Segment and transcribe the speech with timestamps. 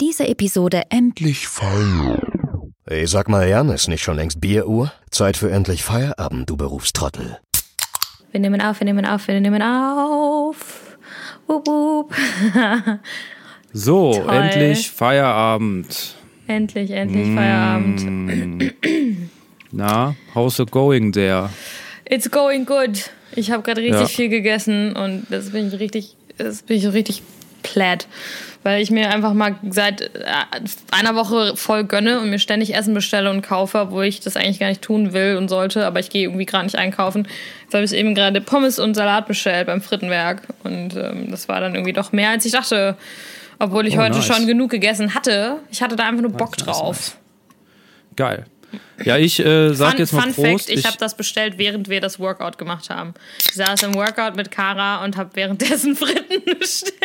[0.00, 2.20] Diese Episode endlich Feier.
[2.84, 4.92] Ey, sag mal, Jan, ist nicht schon längst Bieruhr?
[5.10, 7.38] Zeit für endlich Feierabend, du Berufstrottel.
[8.30, 10.98] Wir nehmen auf, wir nehmen auf, wir nehmen auf.
[11.46, 12.14] Wup, wup.
[13.72, 14.34] so, Toll.
[14.34, 16.14] endlich Feierabend.
[16.46, 17.34] Endlich, endlich mm.
[17.34, 18.74] Feierabend.
[19.72, 21.48] Na, how's it going there?
[22.04, 23.10] It's going good.
[23.34, 24.06] Ich habe gerade richtig ja.
[24.08, 27.22] viel gegessen und das bin ich richtig, das bin ich richtig
[27.62, 28.06] platt
[28.66, 30.24] weil ich mir einfach mal seit äh,
[30.90, 34.58] einer Woche voll gönne und mir ständig Essen bestelle und kaufe, wo ich das eigentlich
[34.58, 37.28] gar nicht tun will und sollte, aber ich gehe irgendwie gerade nicht einkaufen.
[37.62, 41.60] Jetzt habe ich eben gerade Pommes und Salat bestellt beim Frittenwerk und ähm, das war
[41.60, 42.96] dann irgendwie doch mehr, als ich dachte.
[43.60, 44.26] Obwohl ich oh, heute nice.
[44.26, 45.58] schon genug gegessen hatte.
[45.70, 46.96] Ich hatte da einfach nur Bock nice, drauf.
[46.96, 47.16] Nice.
[48.16, 48.46] Geil.
[49.04, 50.66] Ja, ich äh, sag Fun, jetzt mal Fun Prost.
[50.66, 53.14] Fact, ich, ich habe das bestellt, während wir das Workout gemacht haben.
[53.48, 56.96] Ich saß im Workout mit Kara und habe währenddessen Fritten bestellt.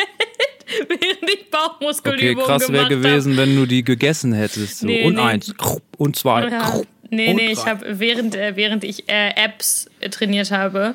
[0.88, 3.38] während ich Bauchmuskelübungen okay, krass wäre gewesen, hab.
[3.38, 4.80] wenn du die gegessen hättest.
[4.80, 4.86] So.
[4.86, 5.20] Nee, und nee.
[5.20, 5.54] eins,
[5.98, 6.48] und zwei.
[6.48, 6.80] Ja.
[7.10, 7.52] Nee, und nee, drei.
[7.52, 10.94] ich habe während, äh, während ich äh, Apps trainiert habe,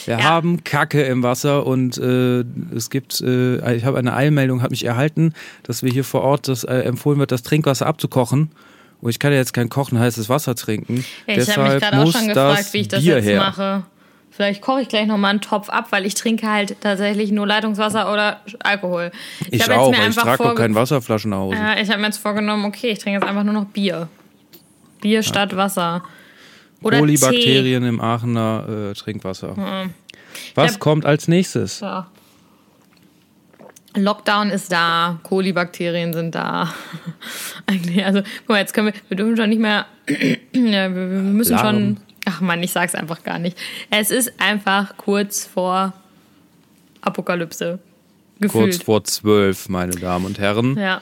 [0.06, 0.24] Wir ja.
[0.24, 2.44] haben Kacke im Wasser und äh,
[2.76, 5.34] es gibt, äh, ich habe eine Eilmeldung, hat mich erhalten,
[5.64, 8.52] dass wir hier vor Ort das äh, empfohlen wird, das Trinkwasser abzukochen.
[9.02, 11.04] Und ich kann ja jetzt kein kochen heißes Wasser trinken.
[11.28, 13.38] Ich habe mich gerade auch schon gefragt, wie ich das Bier jetzt her.
[13.38, 13.84] mache.
[14.36, 18.12] Vielleicht koche ich gleich nochmal einen Topf ab, weil ich trinke halt tatsächlich nur Leitungswasser
[18.12, 19.12] oder Alkohol.
[19.52, 21.58] Ich, ich auch, weil ich trage doch keine Wasserflaschen nach Hause.
[21.58, 24.08] Ja, ich habe mir jetzt vorgenommen, okay, ich trinke jetzt einfach nur noch Bier.
[25.02, 25.24] Bier ja.
[25.24, 26.02] statt Wasser.
[26.82, 29.54] Oder Kolibakterien im Aachener äh, Trinkwasser.
[29.56, 29.86] Ja.
[30.56, 31.82] Was hab, kommt als nächstes?
[31.82, 32.08] Ja.
[33.96, 36.74] Lockdown ist da, Kolibakterien sind da.
[37.68, 41.20] Eigentlich, also, guck mal, jetzt können wir, wir dürfen schon nicht mehr, ja, wir, wir
[41.20, 41.76] müssen Alarm.
[41.76, 43.58] schon Ach man, ich sag's einfach gar nicht.
[43.90, 45.94] Es ist einfach kurz vor
[47.02, 47.80] Apokalypse.
[48.40, 48.64] Gefühlt.
[48.64, 50.78] Kurz vor zwölf, meine Damen und Herren.
[50.78, 51.02] Ja.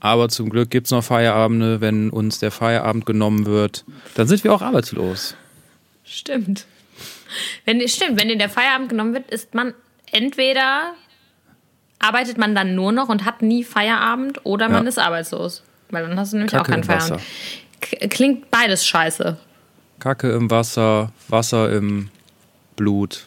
[0.00, 1.80] Aber zum Glück gibt's noch Feierabende.
[1.80, 3.84] Wenn uns der Feierabend genommen wird,
[4.14, 5.34] dann sind wir auch arbeitslos.
[6.04, 6.66] Stimmt.
[7.64, 9.72] Wenn, stimmt, wenn dir der Feierabend genommen wird, ist man
[10.12, 10.92] entweder
[11.98, 14.88] arbeitet man dann nur noch und hat nie Feierabend oder man ja.
[14.88, 15.62] ist arbeitslos.
[15.90, 17.22] Weil dann hast du nämlich Kacke auch keinen Feierabend.
[18.10, 19.38] Klingt beides scheiße.
[20.04, 22.10] Kacke im Wasser, Wasser im
[22.76, 23.26] Blut.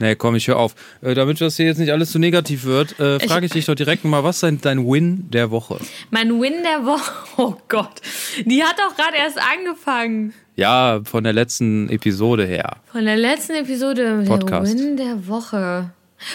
[0.00, 0.74] Nee, komm, ich hör auf.
[1.00, 3.76] Äh, damit das hier jetzt nicht alles zu negativ wird, äh, frage ich dich doch
[3.76, 5.78] direkt mal, was ist dein Win der Woche?
[6.10, 7.12] Mein Win der Woche?
[7.36, 8.00] Oh Gott,
[8.44, 10.34] die hat doch gerade erst angefangen.
[10.56, 12.78] Ja, von der letzten Episode her.
[12.90, 14.24] Von der letzten Episode.
[14.26, 14.72] Podcast.
[14.72, 15.90] Der Win der Woche.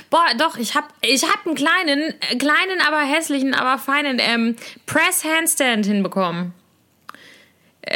[0.10, 4.56] Boah, doch, ich hab, ich hab einen kleinen, kleinen, aber hässlichen, aber feinen ähm,
[4.86, 6.54] Press Handstand hinbekommen.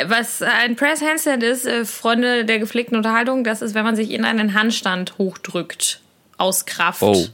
[0.06, 4.12] Was ein Press Handstand ist, äh, Freunde der gepflegten Unterhaltung, das ist, wenn man sich
[4.12, 6.02] in einen Handstand hochdrückt
[6.38, 7.04] aus Kraft.
[7.04, 7.26] Oh.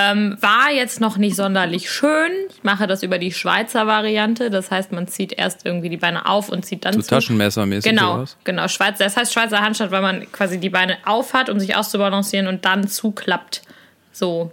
[0.00, 2.30] Ähm, war jetzt noch nicht sonderlich schön.
[2.50, 4.48] Ich mache das über die Schweizer Variante.
[4.48, 7.08] Das heißt, man zieht erst irgendwie die Beine auf und zieht dann so zu.
[7.08, 7.90] Taschenmessermäßig.
[7.90, 8.68] Genau, genau.
[8.68, 12.46] Schweizer, das heißt Schweizer Handstand, weil man quasi die Beine auf hat, um sich auszubalancieren
[12.46, 13.62] und dann zuklappt.
[14.12, 14.52] So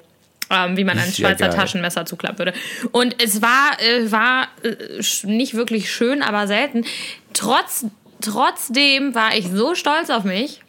[0.49, 2.53] ähm, wie man ein Schweizer ja Taschenmesser zuklappen würde.
[2.91, 6.85] Und es war, äh, war äh, nicht wirklich schön, aber selten.
[7.33, 7.85] Trotz,
[8.21, 10.61] trotzdem war ich so stolz auf mich,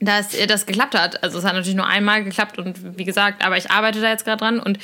[0.00, 1.22] dass äh, das geklappt hat.
[1.22, 4.24] Also es hat natürlich nur einmal geklappt und wie gesagt, aber ich arbeite da jetzt
[4.24, 4.78] gerade dran und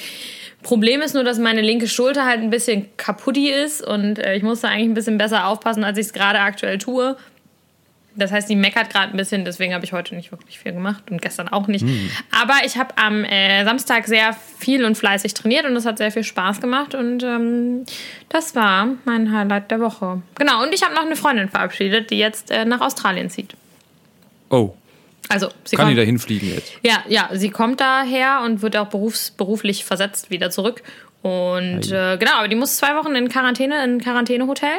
[0.62, 4.42] Problem ist nur, dass meine linke Schulter halt ein bisschen kaputti ist und äh, ich
[4.42, 7.16] muss da eigentlich ein bisschen besser aufpassen, als ich es gerade aktuell tue.
[8.14, 11.10] Das heißt, die meckert gerade ein bisschen, deswegen habe ich heute nicht wirklich viel gemacht
[11.10, 11.84] und gestern auch nicht.
[11.84, 12.10] Mhm.
[12.30, 16.12] Aber ich habe am äh, Samstag sehr viel und fleißig trainiert und das hat sehr
[16.12, 17.84] viel Spaß gemacht und ähm,
[18.28, 20.20] das war mein Highlight der Woche.
[20.34, 23.54] Genau, und ich habe noch eine Freundin verabschiedet, die jetzt äh, nach Australien zieht.
[24.50, 24.74] Oh.
[25.28, 26.72] Also, sie Kann kommt, die da hinfliegen jetzt?
[26.82, 30.82] Ja, ja, sie kommt daher und wird auch berufs, beruflich versetzt wieder zurück.
[31.22, 34.70] Und äh, genau, aber die muss zwei Wochen in Quarantäne, in ein Quarantänehotel.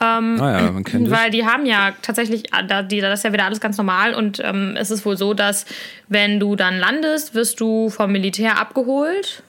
[0.00, 3.24] Ähm, ah ja, man kennt weil die haben ja tatsächlich, ah, da, die, das ist
[3.24, 5.66] ja wieder alles ganz normal und ähm, es ist wohl so, dass
[6.08, 9.42] wenn du dann landest, wirst du vom Militär abgeholt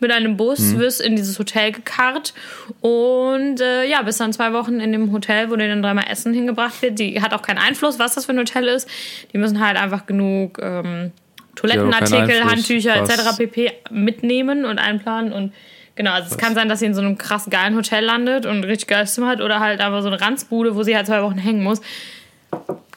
[0.00, 0.78] mit einem Bus, mhm.
[0.78, 2.34] wirst in dieses Hotel gekarrt
[2.80, 6.34] und äh, ja, bist dann zwei Wochen in dem Hotel, wo dir dann dreimal Essen
[6.34, 6.98] hingebracht wird.
[6.98, 8.88] Die hat auch keinen Einfluss, was das für ein Hotel ist.
[9.32, 11.12] Die müssen halt einfach genug ähm,
[11.58, 13.36] Toilettenartikel, Handtücher etc.
[13.36, 13.72] pp.
[13.90, 15.52] mitnehmen und einplanen und
[15.96, 18.58] Genau, also es kann sein, dass sie in so einem krass geilen Hotel landet und
[18.58, 21.24] ein richtig geiles Zimmer hat oder halt aber so eine Ranzbude, wo sie halt zwei
[21.24, 21.80] Wochen hängen muss.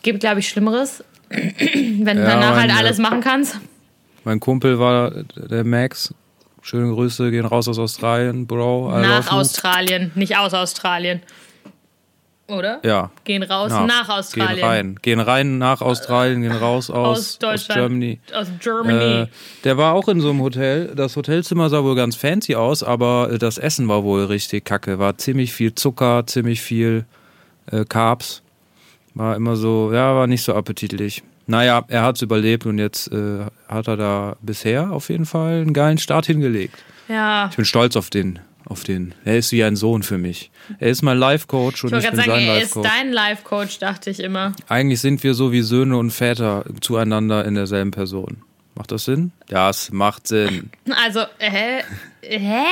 [0.03, 3.59] Gibt, glaube ich, Schlimmeres, wenn du ja, danach halt alles machen kannst.
[4.23, 6.13] Mein Kumpel war der Max.
[6.61, 8.93] Schöne Grüße, gehen raus aus Australien, Bro.
[8.95, 11.21] I Nach Australien, nicht aus Australien
[12.51, 12.79] oder?
[12.83, 13.11] Ja.
[13.23, 14.55] Gehen raus nach, nach Australien.
[14.55, 14.99] Gehen rein.
[15.01, 17.69] Gehen rein nach Australien, gehen raus aus, aus Deutschland.
[17.71, 18.19] Aus Germany.
[18.33, 19.21] Aus Germany.
[19.23, 19.27] Äh,
[19.63, 20.93] der war auch in so einem Hotel.
[20.95, 24.99] Das Hotelzimmer sah wohl ganz fancy aus, aber das Essen war wohl richtig kacke.
[24.99, 27.05] War ziemlich viel Zucker, ziemlich viel
[27.71, 28.41] äh, Carbs.
[29.13, 31.23] War immer so, ja, war nicht so appetitlich.
[31.47, 35.61] Naja, er hat es überlebt und jetzt äh, hat er da bisher auf jeden Fall
[35.61, 36.75] einen geilen Start hingelegt.
[37.07, 37.47] Ja.
[37.49, 38.39] Ich bin stolz auf den
[38.71, 39.13] auf den.
[39.25, 40.49] Er ist wie ein Sohn für mich.
[40.79, 42.85] Er ist mein Life-Coach und ich, ich bin sagen, sein Life-Coach.
[42.85, 44.53] Er ist dein Life-Coach, dachte ich immer.
[44.69, 48.37] Eigentlich sind wir so wie Söhne und Väter zueinander in derselben Person.
[48.73, 49.31] Macht das Sinn?
[49.49, 50.71] Ja, es macht Sinn.
[51.05, 51.83] Also, hä?
[52.21, 52.63] Hä?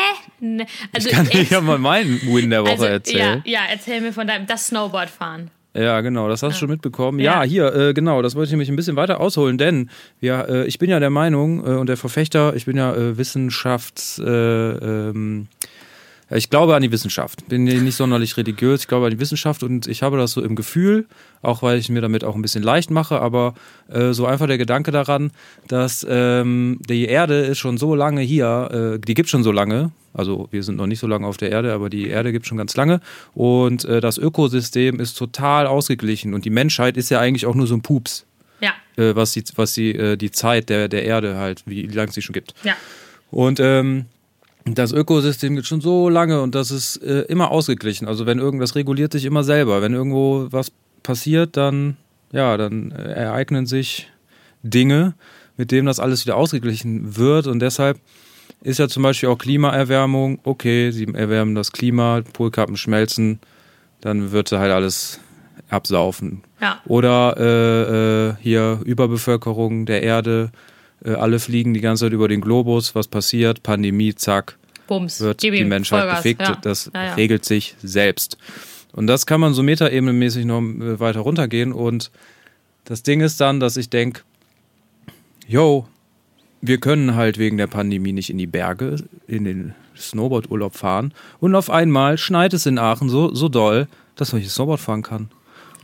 [0.93, 3.43] Also, ich kann dir ja mal meinen Win der Woche also, erzählen.
[3.45, 5.51] Ja, ja, erzähl mir von deinem, das Snowboardfahren.
[5.75, 7.19] Ja, genau, das hast du schon mitbekommen.
[7.19, 10.41] Ja, ja hier, äh, genau, das wollte ich nämlich ein bisschen weiter ausholen, denn ja,
[10.41, 14.19] äh, ich bin ja der Meinung äh, und der Verfechter, ich bin ja äh, Wissenschafts,
[14.19, 15.47] äh, ähm,
[16.31, 17.47] ich glaube an die Wissenschaft.
[17.47, 18.81] Bin nicht sonderlich religiös.
[18.81, 21.07] Ich glaube an die Wissenschaft und ich habe das so im Gefühl,
[21.41, 23.55] auch weil ich mir damit auch ein bisschen leicht mache, aber
[23.87, 25.31] äh, so einfach der Gedanke daran,
[25.67, 29.91] dass ähm, die Erde ist schon so lange hier, äh, die gibt schon so lange.
[30.13, 32.57] Also wir sind noch nicht so lange auf der Erde, aber die Erde gibt schon
[32.57, 32.99] ganz lange
[33.33, 37.67] und äh, das Ökosystem ist total ausgeglichen und die Menschheit ist ja eigentlich auch nur
[37.67, 38.25] so ein Pups.
[38.61, 38.73] Ja.
[38.97, 42.15] Äh, was die, was die, äh, die Zeit der, der Erde halt, wie lange es
[42.15, 42.53] sie schon gibt.
[42.63, 42.75] Ja.
[43.31, 44.05] Und ähm,
[44.65, 48.07] das Ökosystem gibt schon so lange und das ist äh, immer ausgeglichen.
[48.07, 49.81] Also wenn irgendwas reguliert sich immer selber.
[49.81, 50.71] Wenn irgendwo was
[51.01, 51.97] passiert, dann
[52.31, 54.09] ja, dann äh, ereignen sich
[54.61, 55.15] Dinge,
[55.57, 57.99] mit denen das alles wieder ausgeglichen wird und deshalb
[58.61, 60.39] ist ja zum Beispiel auch Klimaerwärmung.
[60.43, 63.39] Okay, sie erwärmen das Klima, Polkappen schmelzen,
[64.01, 65.19] dann wird halt alles
[65.69, 66.43] absaufen.
[66.61, 66.81] Ja.
[66.85, 70.51] Oder äh, äh, hier Überbevölkerung der Erde
[71.05, 74.57] alle fliegen die ganze Zeit über den Globus, was passiert, Pandemie, zack,
[74.87, 76.57] Bums, wird die Menschheit Vollgas, gefickt, ja.
[76.61, 77.13] das ja, ja.
[77.13, 78.37] regelt sich selbst.
[78.91, 82.11] Und das kann man so metaebenenmäßig noch äh, weiter runtergehen und
[82.85, 84.21] das Ding ist dann, dass ich denke,
[85.47, 85.87] yo,
[86.61, 88.97] wir können halt wegen der Pandemie nicht in die Berge,
[89.27, 94.31] in den Snowboardurlaub fahren und auf einmal schneit es in Aachen so, so doll, dass
[94.31, 95.29] man hier Snowboard fahren kann.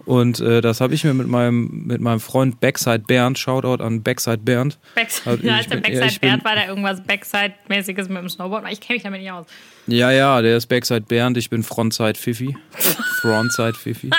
[0.06, 4.04] Und äh, das habe ich mir mit meinem, mit meinem Freund Backside Bernd, Shoutout an
[4.04, 4.78] Backside Bernd.
[4.94, 8.66] Backside, also ja, der Backside ja, Bernd war da irgendwas Backside-mäßiges mit dem Snowboard?
[8.72, 9.48] Ich kenne mich damit nicht aus.
[9.88, 12.56] Ja, ja, der ist Backside Bernd, ich bin Frontside Fifi.
[13.22, 14.12] Frontside Fifi.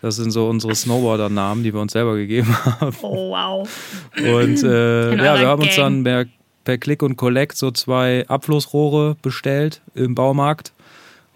[0.00, 2.94] Das sind so unsere Snowboarder-Namen, die wir uns selber gegeben haben.
[3.02, 3.68] Oh, wow.
[4.18, 5.62] Und äh, ja, wir haben Gang.
[5.62, 6.26] uns dann per,
[6.62, 10.73] per Click und Collect so zwei Abflussrohre bestellt im Baumarkt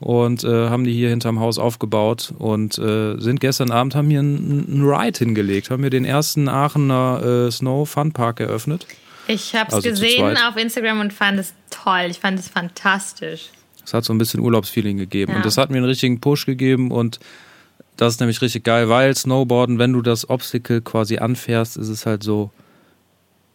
[0.00, 4.20] und äh, haben die hier hinterm Haus aufgebaut und äh, sind gestern Abend, haben hier
[4.20, 8.86] einen, Ride hingelegt, haben wir den ersten Aachener äh, Snow Fun Park eröffnet.
[9.26, 12.06] Ich habe es also gesehen auf Instagram und fand es toll.
[12.10, 13.50] Ich fand es fantastisch.
[13.84, 15.38] Es hat so ein bisschen Urlaubsfeeling gegeben ja.
[15.38, 17.18] und das hat mir einen richtigen Push gegeben und
[17.96, 22.06] das ist nämlich richtig geil, weil Snowboarden, wenn du das Obstacle quasi anfährst, ist es
[22.06, 22.52] halt so,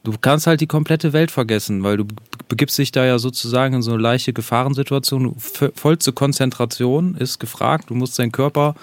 [0.04, 2.06] du kannst halt die komplette Welt vergessen, weil du
[2.54, 5.36] begibst dich da ja sozusagen in so eine leichte Gefahrensituation.
[5.74, 7.90] Vollste Konzentration ist gefragt.
[7.90, 8.76] Du musst deinen Körper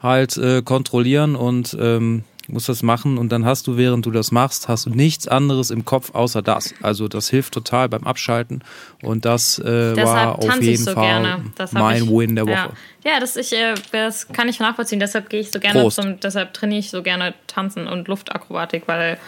[0.00, 4.30] halt äh, kontrollieren und ähm, musst das machen und dann hast du, während du das
[4.30, 6.74] machst, hast du nichts anderes im Kopf außer das.
[6.80, 8.62] Also das hilft total beim Abschalten
[9.02, 11.40] und das äh, war auf jeden so Fall
[11.72, 12.70] mein ich, Win der Woche.
[13.04, 15.00] Ja, ja das, ich, äh, das kann ich nachvollziehen.
[15.00, 19.18] Deshalb gehe ich so gerne zum, deshalb trainiere ich so gerne Tanzen und Luftakrobatik, weil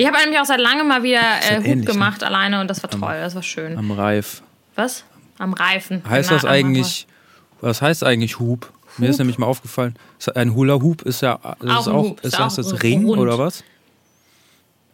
[0.00, 1.92] ich habe nämlich auch seit langem mal wieder äh, Hub ähnlich, ne?
[1.92, 2.26] gemacht ne?
[2.26, 3.76] alleine und das war toll, das war schön.
[3.76, 4.42] Am Reif.
[4.74, 5.04] Was?
[5.38, 6.02] Am Reifen.
[6.08, 7.06] Heißt das eigentlich,
[7.60, 8.66] was heißt eigentlich Hub?
[8.66, 8.72] Hub?
[8.98, 9.94] Mir ist nämlich mal aufgefallen,
[10.34, 13.20] ein Hula Hoop ist ja das auch, ist auch, Hub, ist, ist das Ring rund.
[13.20, 13.62] oder was?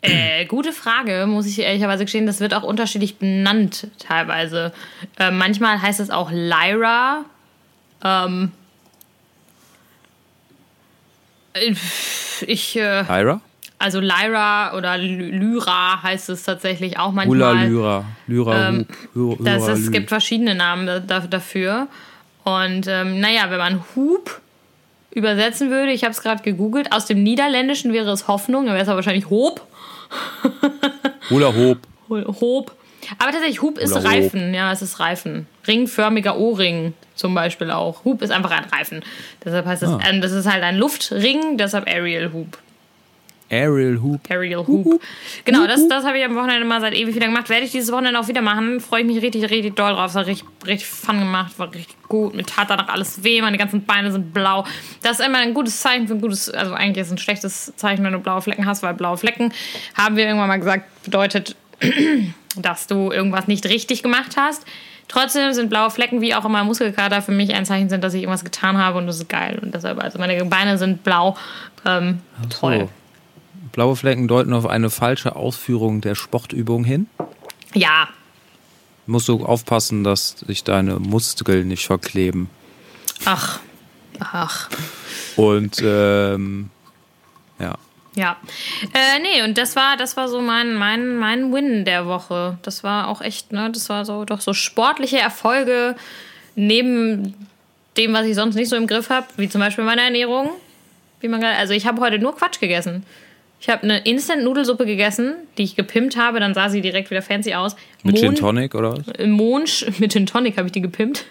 [0.02, 2.26] Äh, gute Frage, muss ich ehrlicherweise gestehen.
[2.26, 4.72] Das wird auch unterschiedlich benannt teilweise.
[5.18, 7.24] Äh, manchmal heißt es auch Lyra.
[8.04, 8.52] Ähm,
[11.54, 11.74] äh,
[12.46, 12.76] ich.
[12.76, 13.40] Äh, Lyra?
[13.78, 17.36] Also Lyra oder Lyra heißt es tatsächlich auch manchmal.
[17.36, 18.04] Ula Lyra.
[18.26, 19.38] Lyra ähm, Hub.
[19.44, 21.88] Das ist, es gibt verschiedene Namen dafür.
[22.44, 24.40] Und ähm, naja, wenn man Hub
[25.10, 28.82] übersetzen würde, ich habe es gerade gegoogelt, aus dem Niederländischen wäre es Hoffnung, dann wäre
[28.82, 29.66] es aber wahrscheinlich Hob.
[31.30, 31.78] Hula Hob.
[32.08, 32.72] Hob.
[33.18, 34.48] Aber tatsächlich, Hub ist Hula Reifen.
[34.48, 34.54] Hob.
[34.54, 35.46] Ja, es ist Reifen.
[35.66, 38.04] Ringförmiger Ohrring zum Beispiel auch.
[38.04, 39.02] Hub ist einfach ein Reifen.
[39.44, 40.00] Deshalb heißt es, ah.
[40.08, 42.58] ähm, das ist halt ein Luftring, deshalb Aerial Hub.
[43.50, 44.20] Aerial Hoop.
[44.28, 45.00] Aerial Hoop.
[45.44, 47.48] Genau, das, das habe ich am Wochenende mal seit ewig wieder gemacht.
[47.48, 48.80] Werde ich dieses Wochenende auch wieder machen.
[48.80, 50.10] Freue ich mich richtig, richtig doll drauf.
[50.10, 51.58] Es hat richtig, richtig fun gemacht.
[51.58, 52.34] War richtig gut.
[52.34, 53.40] Mir tat danach alles weh.
[53.40, 54.64] Meine ganzen Beine sind blau.
[55.02, 57.72] Das ist immer ein gutes Zeichen für ein gutes, also eigentlich ist es ein schlechtes
[57.76, 59.52] Zeichen, wenn du blaue Flecken hast, weil blaue Flecken,
[59.94, 61.54] haben wir irgendwann mal gesagt, bedeutet,
[62.56, 64.66] dass du irgendwas nicht richtig gemacht hast.
[65.08, 68.22] Trotzdem sind blaue Flecken, wie auch immer Muskelkater, für mich ein Zeichen sind, dass ich
[68.22, 69.58] irgendwas getan habe und das ist geil.
[69.62, 71.36] Und deshalb, also meine Beine sind blau.
[71.84, 72.18] Ähm,
[72.50, 72.80] toll.
[72.80, 73.05] So.
[73.76, 77.08] Blaue Flecken deuten auf eine falsche Ausführung der Sportübung hin.
[77.74, 78.08] Ja.
[79.06, 82.48] Musst du aufpassen, dass sich deine Muskeln nicht verkleben.
[83.26, 83.60] Ach,
[84.18, 84.70] ach.
[85.36, 86.70] Und ähm,
[87.58, 87.74] ja.
[88.14, 88.38] Ja.
[88.94, 92.56] Äh, nee, und das war, das war so mein, mein, mein Win der Woche.
[92.62, 95.96] Das war auch echt, ne, das war so doch so sportliche Erfolge
[96.54, 97.34] neben
[97.98, 100.48] dem, was ich sonst nicht so im Griff habe, wie zum Beispiel meine Ernährung.
[101.20, 103.04] Wie man also ich habe heute nur Quatsch gegessen.
[103.66, 107.54] Ich habe eine Instant-Nudelsuppe gegessen, die ich gepimpt habe, dann sah sie direkt wieder fancy
[107.54, 107.74] aus.
[108.04, 109.26] Mit Gin Tonic oder was?
[109.26, 111.24] Monsch, mit Gin Tonic habe ich die gepimpt.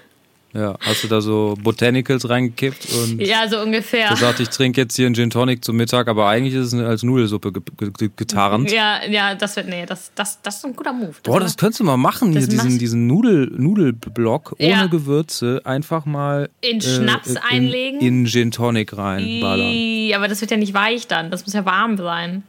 [0.56, 3.22] Ja, hast du da so Botanicals reingekippt und.
[3.22, 4.08] Ja, so ungefähr.
[4.08, 7.04] Gesagt, ich trinke jetzt hier einen Gin Tonic zum Mittag, aber eigentlich ist es als
[7.04, 8.72] Nudelsuppe getarnt.
[8.72, 11.14] Ja, ja, das wird, nee, das, das, das ist ein guter Move.
[11.24, 14.86] Boah, das könntest du mal machen, hier, diesen, diesen Nudel, Nudelblock ohne ja.
[14.86, 16.50] Gewürze einfach mal.
[16.62, 18.00] In Schnaps äh, in, einlegen?
[18.00, 20.14] In Gin Tonic reinballern.
[20.16, 22.44] Aber das wird ja nicht weich dann, das muss ja warm sein.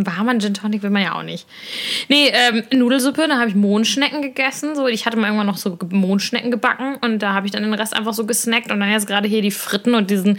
[0.00, 1.46] Ein warmer Gin Tonic will man ja auch nicht.
[2.08, 4.74] Nee, ähm, Nudelsuppe, da habe ich Mondschnecken gegessen.
[4.74, 7.74] So, ich hatte mal irgendwann noch so Mondschnecken gebacken und da habe ich dann den
[7.74, 10.38] Rest einfach so gesnackt und dann jetzt gerade hier die Fritten und diesen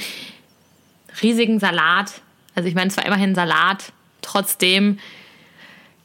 [1.22, 2.22] riesigen Salat.
[2.56, 4.98] Also ich meine, es war immerhin Salat, trotzdem.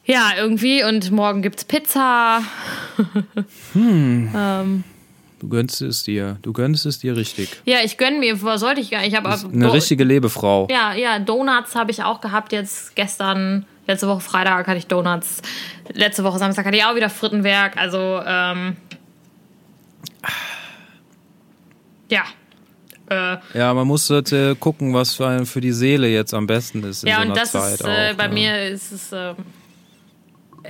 [0.04, 0.84] Ja, irgendwie.
[0.84, 2.42] Und morgen gibt's Pizza.
[3.72, 4.30] hm.
[4.34, 4.84] ähm,
[5.38, 6.38] Du gönnst es dir.
[6.42, 7.60] Du gönnst es dir richtig.
[7.66, 8.42] Ja, ich gönn mir.
[8.42, 9.08] Was sollte ich gar nicht?
[9.08, 10.66] Ich habe eine richtige Lebefrau.
[10.70, 11.18] Ja, ja.
[11.18, 13.66] Donuts habe ich auch gehabt jetzt gestern.
[13.86, 15.42] Letzte Woche Freitag hatte ich Donuts.
[15.92, 17.76] Letzte Woche Samstag hatte ich auch wieder Frittenwerk.
[17.76, 18.76] Also ähm,
[22.08, 22.24] ja.
[23.08, 27.04] Äh, ja, man muss äh, gucken, was für, für die Seele jetzt am besten ist
[27.04, 27.30] in ja, so Zeit.
[27.30, 28.30] Und das ist äh, bei ja.
[28.30, 29.34] mir ist es äh,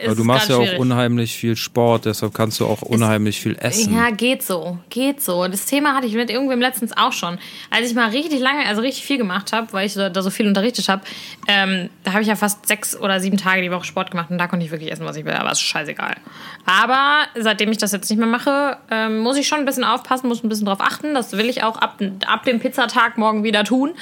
[0.04, 0.78] aber du machst ja auch schwierig.
[0.78, 3.94] unheimlich viel Sport, deshalb kannst du auch unheimlich es, viel essen.
[3.94, 5.46] Ja, geht so, geht so.
[5.48, 7.38] Das Thema hatte ich mit irgendwem letztens auch schon.
[7.70, 10.46] Als ich mal richtig lange, also richtig viel gemacht habe, weil ich da so viel
[10.46, 11.02] unterrichtet habe,
[11.48, 14.38] ähm, da habe ich ja fast sechs oder sieben Tage die Woche Sport gemacht und
[14.38, 16.16] da konnte ich wirklich essen, was ich will, aber ist scheißegal.
[16.64, 20.28] Aber seitdem ich das jetzt nicht mehr mache, ähm, muss ich schon ein bisschen aufpassen,
[20.28, 21.14] muss ein bisschen drauf achten.
[21.14, 23.94] Das will ich auch ab, ab dem Pizzatag morgen wieder tun.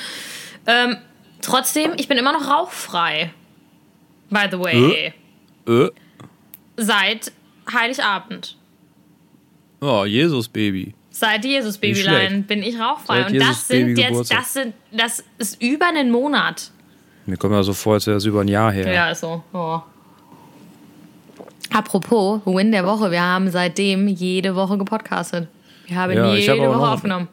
[0.67, 0.97] Ähm,
[1.43, 3.31] trotzdem, ich bin immer noch rauchfrei.
[4.31, 4.93] By the way.
[4.93, 5.13] Äh?
[5.67, 5.89] Äh?
[6.77, 7.33] Seit
[7.73, 8.57] Heiligabend.
[9.81, 10.95] Oh, Jesus-Baby.
[11.11, 13.23] Seit Jesus-Babylein bin ich rauchfrei.
[13.23, 16.71] Seit und das sind jetzt, das sind, das ist über einen Monat.
[17.27, 18.93] Mir kommt ja so vor, als wäre es über ein Jahr her.
[18.93, 19.43] Ja, ist so.
[19.53, 19.81] Oh.
[21.73, 23.11] Apropos, Win der Woche.
[23.11, 25.49] Wir haben seitdem jede Woche gepodcastet.
[25.87, 27.29] Wir haben ja, jede Woche noch, aufgenommen.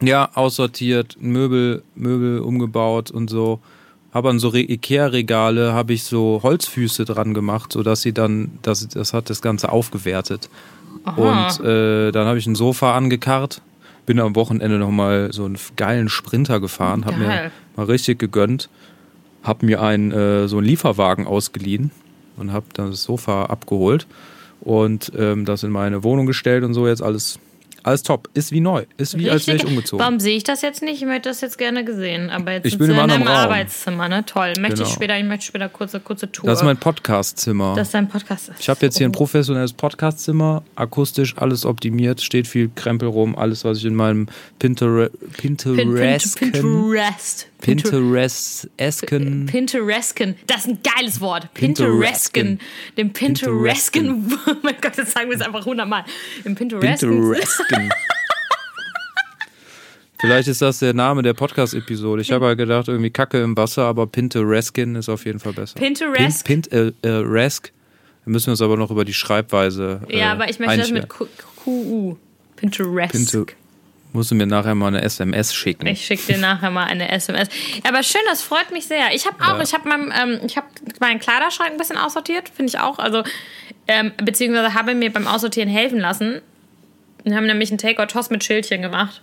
[0.00, 3.60] Ja, ja aussortiert, Möbel, Möbel umgebaut und so.
[4.12, 9.12] Aber an so Ikea-Regale habe ich so Holzfüße dran gemacht, sodass sie dann, das, das
[9.12, 10.48] hat das Ganze aufgewertet.
[11.04, 11.20] Aha.
[11.20, 13.60] Und äh, dann habe ich ein Sofa angekarrt,
[14.06, 18.70] bin am Wochenende nochmal so einen geilen Sprinter gefahren, habe mir mal richtig gegönnt,
[19.42, 21.90] habe mir einen, äh, so einen Lieferwagen ausgeliehen
[22.38, 24.06] und habe dann das Sofa abgeholt
[24.68, 27.38] und ähm, das in meine Wohnung gestellt und so jetzt alles
[27.84, 28.28] alles top.
[28.34, 28.84] Ist wie neu.
[28.98, 29.32] Ist wie, Richtig.
[29.32, 30.00] als wäre ich umgezogen.
[30.00, 31.00] Warum sehe ich das jetzt nicht?
[31.00, 32.28] Ich hätte das jetzt gerne gesehen.
[32.28, 34.26] Aber jetzt ich bin in einem Arbeitszimmer, ne?
[34.26, 34.52] Toll.
[34.60, 34.88] Möchte genau.
[34.88, 36.50] ich später, ich möchte später kurze, kurze Tour.
[36.50, 37.74] Das ist mein Podcastzimmer.
[37.76, 38.50] Das ist dein Podcast.
[38.58, 43.64] Ich habe jetzt hier ein professionelles Podcastzimmer, akustisch alles optimiert, steht viel Krempel rum, alles,
[43.64, 44.26] was ich in meinem
[44.58, 45.12] Pinterest.
[45.38, 46.38] Pinterest.
[46.38, 47.48] Pinterest.
[47.60, 49.46] Pinterest-esken.
[49.46, 50.36] Pinteresken.
[50.46, 51.52] Das ist ein geiles Wort.
[51.54, 52.60] Pinteresken.
[52.96, 54.32] Dem Pinteresken.
[54.48, 56.04] Oh mein Gott, jetzt sagen wir es einfach hundertmal.
[56.44, 57.10] Im Pinteresken.
[57.10, 57.90] Pinteresken.
[60.20, 62.22] Vielleicht ist das der Name der Podcast-Episode.
[62.22, 65.78] Ich habe halt gedacht, irgendwie Kacke im Wasser, aber Pintereskin ist auf jeden Fall besser.
[65.78, 66.44] Pinterest?
[66.44, 67.70] Pint, Pint, äh, äh, Resk.
[68.24, 70.00] Da müssen wir uns aber noch über die Schreibweise.
[70.08, 72.16] Äh, ja, aber ich möchte das mit QU.
[72.56, 73.12] Pinterest.
[73.12, 73.46] Pinter
[74.12, 75.86] Musst du mir nachher mal eine SMS schicken?
[75.86, 77.48] Ich schicke dir nachher mal eine SMS.
[77.86, 79.14] Aber schön, das freut mich sehr.
[79.14, 79.62] Ich habe auch, ja.
[79.62, 80.56] ich habe mein, ähm, ich
[80.98, 82.98] meinen Kleiderschrank ein bisschen aussortiert, finde ich auch.
[82.98, 83.22] Also
[83.86, 86.40] ähm, beziehungsweise habe mir beim Aussortieren helfen lassen.
[87.24, 89.22] Wir haben nämlich einen Take-or-Toss mit Schildchen gemacht.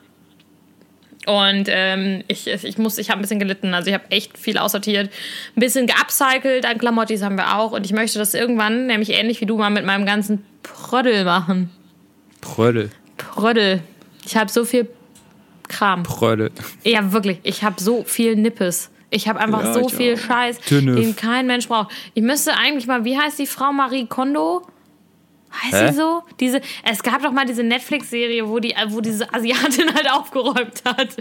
[1.26, 3.74] Und ähm, ich, ich muss, ich habe ein bisschen gelitten.
[3.74, 5.10] Also ich habe echt viel aussortiert,
[5.56, 7.72] ein bisschen geupcycelt an Klamottis haben wir auch.
[7.72, 11.72] Und ich möchte das irgendwann, nämlich ähnlich wie du, mal mit meinem ganzen Prödel machen.
[12.42, 12.92] Prödel.
[13.18, 13.82] Prödel.
[14.26, 14.90] Ich habe so viel
[15.68, 16.04] Kram.
[16.04, 16.52] Prödel.
[16.84, 17.40] Ja, wirklich.
[17.44, 18.92] Ich habe so viel Nippes.
[19.10, 20.20] Ich habe einfach ja, so viel auch.
[20.20, 20.96] Scheiß, Tünnef.
[21.00, 21.92] den kein Mensch braucht.
[22.14, 24.68] Ich müsste eigentlich mal, wie heißt die Frau Marie Kondo?
[25.64, 25.92] Heißt Hä?
[25.92, 26.24] sie so?
[26.40, 31.16] Diese, es gab doch mal diese Netflix-Serie, wo, die, wo diese Asiatin halt aufgeräumt hat.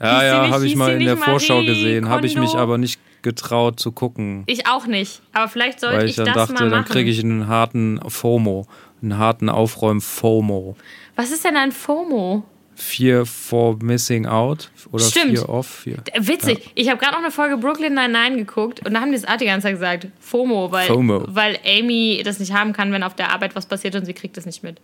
[0.00, 2.78] Ja, hieß ja, habe ich mal in der Marie Vorschau gesehen, habe ich mich aber
[2.78, 4.44] nicht getraut zu gucken.
[4.46, 6.70] Ich auch nicht, aber vielleicht sollte Weil ich, ich dann das dachte, mal machen.
[6.70, 8.66] dann kriege ich einen harten FOMO,
[9.02, 10.76] einen harten Aufräumen-FOMO.
[11.16, 12.44] Was ist denn ein FOMO?
[12.74, 15.38] Fear for Missing Out oder Stimmt.
[15.38, 15.66] Fear of.
[15.66, 15.98] Fear.
[16.18, 16.64] Witzig.
[16.64, 16.70] Ja.
[16.74, 19.40] Ich habe gerade noch eine Folge Brooklyn Nine-Nine geguckt und da haben die das Art
[19.40, 20.08] die ganze Zeit gesagt.
[20.20, 23.94] FOMO weil, FOMO, weil Amy das nicht haben kann, wenn auf der Arbeit was passiert
[23.94, 24.80] und sie kriegt das nicht mit.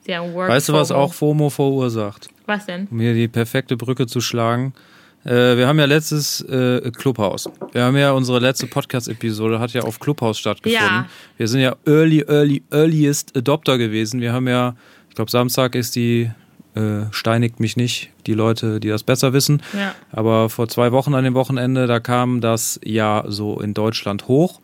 [0.00, 2.28] Sie haben Work weißt du, was auch FOMO verursacht?
[2.46, 2.86] Was denn?
[2.90, 4.72] Um hier die perfekte Brücke zu schlagen.
[5.26, 7.50] Äh, wir haben ja letztes äh, Clubhouse.
[7.72, 10.86] Wir haben ja unsere letzte Podcast-Episode hat ja auf Clubhouse stattgefunden.
[10.86, 11.06] Ja.
[11.36, 14.20] Wir sind ja early, early, earliest Adopter gewesen.
[14.20, 14.76] Wir haben ja,
[15.08, 16.30] ich glaube, Samstag ist die
[16.76, 19.62] äh, steinigt mich nicht, die Leute, die das besser wissen.
[19.72, 19.94] Ja.
[20.12, 24.60] Aber vor zwei Wochen an dem Wochenende, da kam das ja so in Deutschland hoch.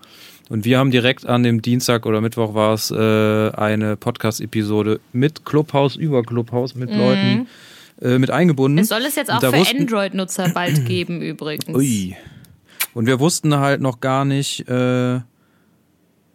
[0.48, 5.44] Und wir haben direkt an dem Dienstag oder Mittwoch war es äh, eine Podcast-Episode mit
[5.44, 6.98] Clubhouse über Clubhouse mit mhm.
[6.98, 7.48] Leuten
[8.02, 8.78] äh, mit eingebunden.
[8.78, 11.74] Es soll es jetzt auch für Android-Nutzer bald geben übrigens.
[11.74, 12.16] Ui.
[12.94, 15.20] Und wir wussten halt noch gar nicht, äh,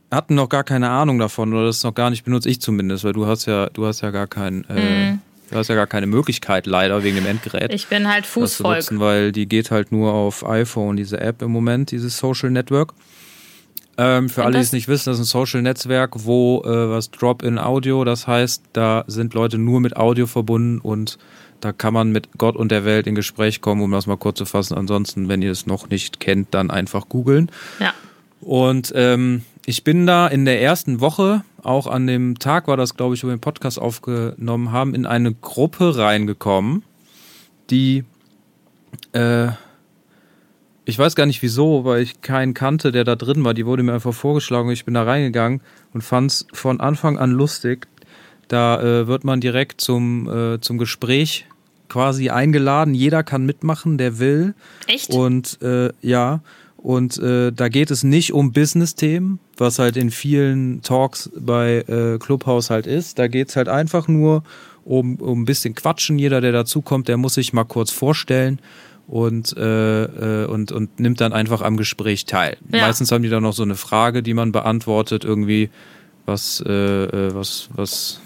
[0.10, 3.14] hatten noch gar keine Ahnung davon oder das noch gar nicht benutzt, ich zumindest, weil
[3.14, 5.22] du hast ja, du hast ja gar kein äh, mhm.
[5.50, 7.74] Du hast ja gar keine Möglichkeit, leider, wegen dem Endgerät.
[7.74, 8.78] Ich bin halt Fußvolk.
[8.78, 12.94] Nutzen, weil die geht halt nur auf iPhone, diese App im Moment, dieses Social Network.
[13.98, 16.90] Ähm, für Und alle, die es nicht wissen, das ist ein Social Netzwerk, wo äh,
[16.90, 21.18] was Drop-in-Audio, das heißt, da sind Leute nur mit Audio verbunden und
[21.62, 24.38] da kann man mit Gott und der Welt in Gespräch kommen, um das mal kurz
[24.38, 24.78] zu fassen.
[24.78, 27.52] Ansonsten, wenn ihr es noch nicht kennt, dann einfach googeln.
[27.80, 27.94] Ja.
[28.42, 32.96] Und ähm, ich bin da in der ersten Woche, auch an dem Tag war das,
[32.96, 36.84] glaube ich, wo wir den Podcast aufgenommen haben, in eine Gruppe reingekommen,
[37.72, 38.06] die,
[39.14, 39.48] äh,
[40.88, 43.54] ich weiß gar nicht wieso, weil ich keinen kannte, der da drin war.
[43.54, 45.60] Die wurde mir einfach vorgeschlagen und ich bin da reingegangen
[45.94, 47.88] und fand es von Anfang an lustig.
[48.48, 51.46] Da äh, wird man direkt zum, äh, zum Gespräch
[51.90, 52.94] quasi eingeladen.
[52.94, 54.56] Jeder kann mitmachen, der will.
[54.88, 55.10] Echt?
[55.10, 56.40] Und äh, ja,
[56.78, 62.18] und äh, da geht es nicht um Business-Themen, was halt in vielen Talks bei äh,
[62.18, 63.20] Clubhouse halt ist.
[63.20, 64.44] Da geht es halt einfach nur
[64.86, 66.18] um, um ein bisschen Quatschen.
[66.18, 68.60] Jeder, der dazukommt, der muss sich mal kurz vorstellen
[69.08, 72.58] und, äh, äh, und, und nimmt dann einfach am Gespräch teil.
[72.72, 72.82] Ja.
[72.82, 75.70] Meistens haben die dann noch so eine Frage, die man beantwortet, irgendwie,
[76.26, 78.20] was, äh, äh was, was,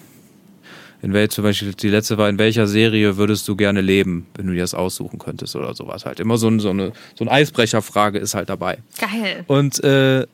[1.03, 4.47] in welcher, zum Beispiel die letzte war, in welcher Serie würdest du gerne leben, wenn
[4.47, 6.19] du dir das aussuchen könntest oder sowas halt.
[6.19, 8.79] Immer so, ein, so eine, so eine Eisbrecherfrage ist halt dabei.
[8.99, 9.43] Geil.
[9.47, 10.25] Und äh,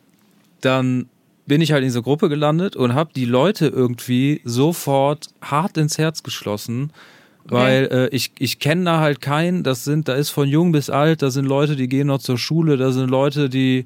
[0.61, 1.09] dann
[1.45, 5.97] bin ich halt in diese Gruppe gelandet und habe die Leute irgendwie sofort hart ins
[5.97, 6.91] Herz geschlossen,
[7.49, 7.95] weil okay.
[8.05, 11.21] äh, ich, ich kenne da halt keinen, das sind, da ist von jung bis alt,
[11.21, 13.85] da sind Leute, die gehen noch zur Schule, da sind Leute, die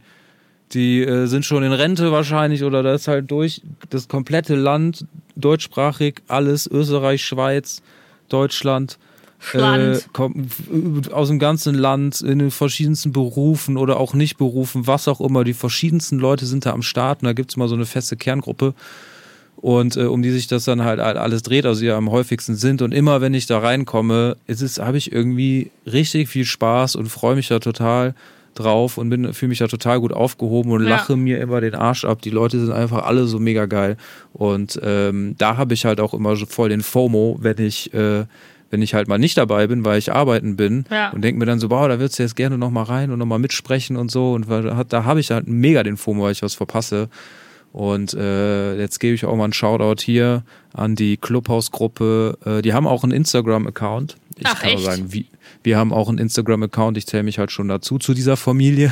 [0.74, 5.06] die äh, sind schon in Rente wahrscheinlich oder das ist halt durch das komplette Land,
[5.36, 7.82] deutschsprachig, alles, Österreich, Schweiz,
[8.30, 8.98] Deutschland.
[9.54, 9.98] Äh,
[11.12, 15.44] aus dem ganzen Land in den verschiedensten Berufen oder auch nicht Berufen, was auch immer.
[15.44, 18.76] Die verschiedensten Leute sind da am Start und da gibt's mal so eine feste Kerngruppe.
[19.62, 22.82] Und äh, um die sich das dann halt alles dreht, also die am häufigsten sind.
[22.82, 27.10] Und immer wenn ich da reinkomme, ist es, habe ich irgendwie richtig viel Spaß und
[27.10, 28.16] freue mich da total
[28.56, 30.90] drauf und fühle mich da total gut aufgehoben und ja.
[30.90, 32.22] lache mir immer den Arsch ab.
[32.22, 33.98] Die Leute sind einfach alle so mega geil.
[34.34, 38.26] Und ähm, da habe ich halt auch immer so voll den FOMO, wenn ich, äh,
[38.72, 41.12] wenn ich halt mal nicht dabei bin, weil ich arbeiten bin ja.
[41.12, 43.40] und denke mir dann so, wow, da würdest du jetzt gerne nochmal rein und nochmal
[43.40, 44.34] mitsprechen und so.
[44.34, 47.10] Und da habe ich halt mega den FOMO, weil ich was verpasse.
[47.74, 52.38] Und äh, jetzt gebe ich auch mal einen Shoutout hier an die Clubhouse-Gruppe.
[52.46, 54.18] Äh, die haben auch einen Instagram-Account.
[54.38, 54.84] Ich Ach, kann echt?
[54.84, 55.28] sagen, wie,
[55.64, 56.98] wir haben auch einen Instagram-Account.
[56.98, 58.92] Ich zähle mich halt schon dazu, zu dieser Familie.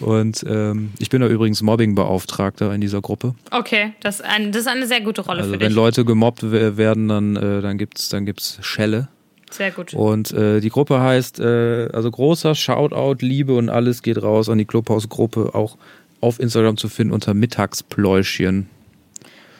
[0.00, 3.34] Und ähm, ich bin da übrigens Mobbing-Beauftragter in dieser Gruppe.
[3.50, 5.68] Okay, das ist, ein, das ist eine sehr gute Rolle also für dich.
[5.68, 9.08] Wenn Leute gemobbt werden, dann, äh, dann gibt es dann gibt's Schelle.
[9.50, 9.94] Sehr gut.
[9.94, 14.58] Und äh, die Gruppe heißt, äh, also großer Shoutout, Liebe und alles geht raus an
[14.58, 15.54] die Clubhouse-Gruppe.
[15.54, 15.76] Auch
[16.24, 18.68] auf Instagram zu finden unter Mittagspläuschen.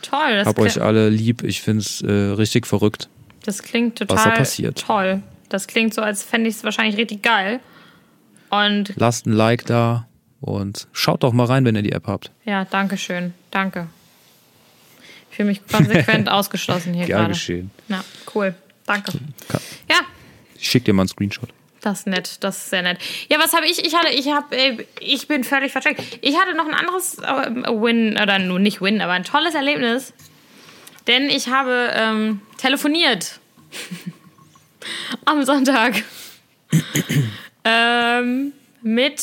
[0.03, 0.37] Toll.
[0.37, 1.42] Das Hab euch alle lieb.
[1.44, 3.09] Ich finde es äh, richtig verrückt.
[3.44, 4.79] Das klingt total was da passiert.
[4.81, 5.22] toll.
[5.48, 7.61] Das klingt so, als fände ich es wahrscheinlich richtig geil.
[8.50, 10.07] Und Lasst ein Like da
[10.40, 12.31] und schaut doch mal rein, wenn ihr die App habt.
[12.44, 13.35] Ja, danke schön.
[13.50, 13.88] Danke.
[15.31, 17.29] Ich fühle mich konsequent ausgeschlossen hier gerade.
[17.29, 17.70] geschehen.
[17.88, 18.55] Ja, cool.
[18.87, 19.12] Danke.
[19.88, 20.00] Ja.
[20.59, 21.48] Ich schicke dir mal einen Screenshot.
[21.85, 22.99] Das ist nett, das ist sehr nett.
[23.29, 23.85] Ja, was habe ich?
[23.85, 26.01] Ich hatte, ich habe, äh, ich bin völlig vercheckt.
[26.23, 30.14] Ich hatte noch ein anderes äh, Win, oder nur nicht Win, aber ein tolles Erlebnis.
[31.07, 33.38] Denn ich habe ähm, telefoniert.
[35.27, 36.03] Am Sonntag.
[37.64, 39.23] ähm, mit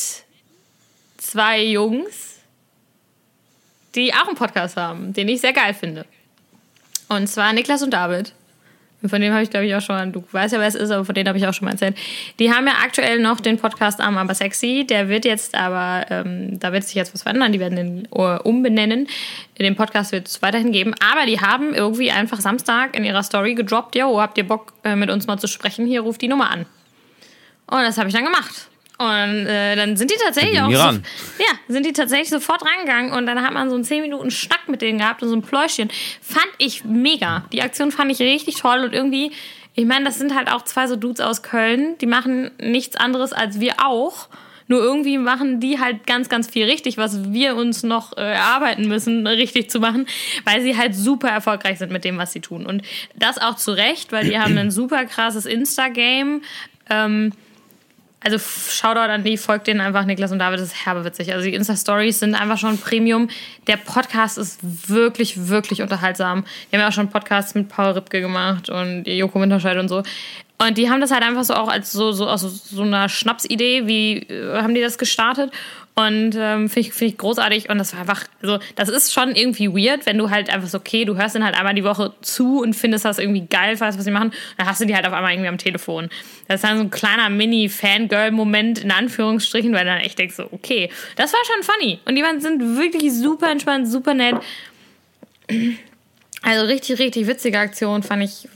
[1.16, 2.38] zwei Jungs,
[3.96, 6.06] die auch einen Podcast haben, den ich sehr geil finde.
[7.08, 8.32] Und zwar Niklas und David.
[9.04, 10.90] Von dem habe ich, glaube ich, auch schon mal, du weißt ja, wer es ist,
[10.90, 11.96] aber von denen habe ich auch schon mal erzählt.
[12.38, 14.86] Die haben ja aktuell noch den Podcast Arm aber sexy.
[14.88, 17.52] Der wird jetzt aber, ähm, da wird sich jetzt was verändern.
[17.52, 19.08] Die werden den uh, umbenennen.
[19.58, 20.94] Den Podcast wird es weiterhin geben.
[21.12, 24.96] Aber die haben irgendwie einfach Samstag in ihrer Story gedroppt, yo, habt ihr Bock, äh,
[24.96, 25.86] mit uns mal zu sprechen?
[25.86, 26.66] Hier ruft die Nummer an.
[27.66, 28.68] Und das habe ich dann gemacht.
[29.02, 30.70] Und äh, dann sind die tatsächlich auch.
[30.70, 34.30] So, ja, sind die tatsächlich sofort reingegangen und dann hat man so einen 10 Minuten
[34.30, 35.90] Schnack mit denen gehabt und so ein Pläuschen.
[36.20, 37.44] Fand ich mega.
[37.52, 39.32] Die Aktion fand ich richtig toll und irgendwie,
[39.74, 43.32] ich meine, das sind halt auch zwei so Dudes aus Köln, die machen nichts anderes
[43.32, 44.28] als wir auch.
[44.68, 48.88] Nur irgendwie machen die halt ganz, ganz viel richtig, was wir uns noch äh, erarbeiten
[48.88, 50.06] müssen, richtig zu machen,
[50.44, 52.64] weil sie halt super erfolgreich sind mit dem, was sie tun.
[52.64, 52.82] Und
[53.16, 56.42] das auch zu Recht, weil die haben ein super krasses Insta-Game.
[56.88, 57.32] Ähm,
[58.24, 61.32] also Shoutout an die, folgt denen einfach Niklas und David, das ist herbewitzig.
[61.32, 63.28] Also die Insta-Stories sind einfach schon Premium.
[63.66, 66.44] Der Podcast ist wirklich, wirklich unterhaltsam.
[66.70, 70.02] Die haben ja auch schon Podcasts mit Paul Ripke gemacht und Joko Winterscheid und so.
[70.58, 73.86] Und die haben das halt einfach so auch als so, so aus so einer Schnapsidee,
[73.86, 75.50] wie äh, haben die das gestartet?
[75.94, 77.68] Und ähm, finde ich, find ich großartig.
[77.68, 80.78] Und das war einfach, also, das ist schon irgendwie weird, wenn du halt einfach so,
[80.78, 83.98] okay, du hörst dann halt einmal die Woche zu und findest das irgendwie geil, weißt
[83.98, 84.32] was sie machen.
[84.56, 86.08] Dann hast du die halt auf einmal irgendwie am Telefon.
[86.48, 90.88] Das ist dann so ein kleiner Mini-Fangirl-Moment, in Anführungsstrichen, weil dann echt denkst so, okay,
[91.16, 91.98] das war schon funny.
[92.06, 94.36] Und die sind wirklich super entspannt, super nett.
[96.40, 98.48] Also richtig, richtig witzige Aktion, fand ich,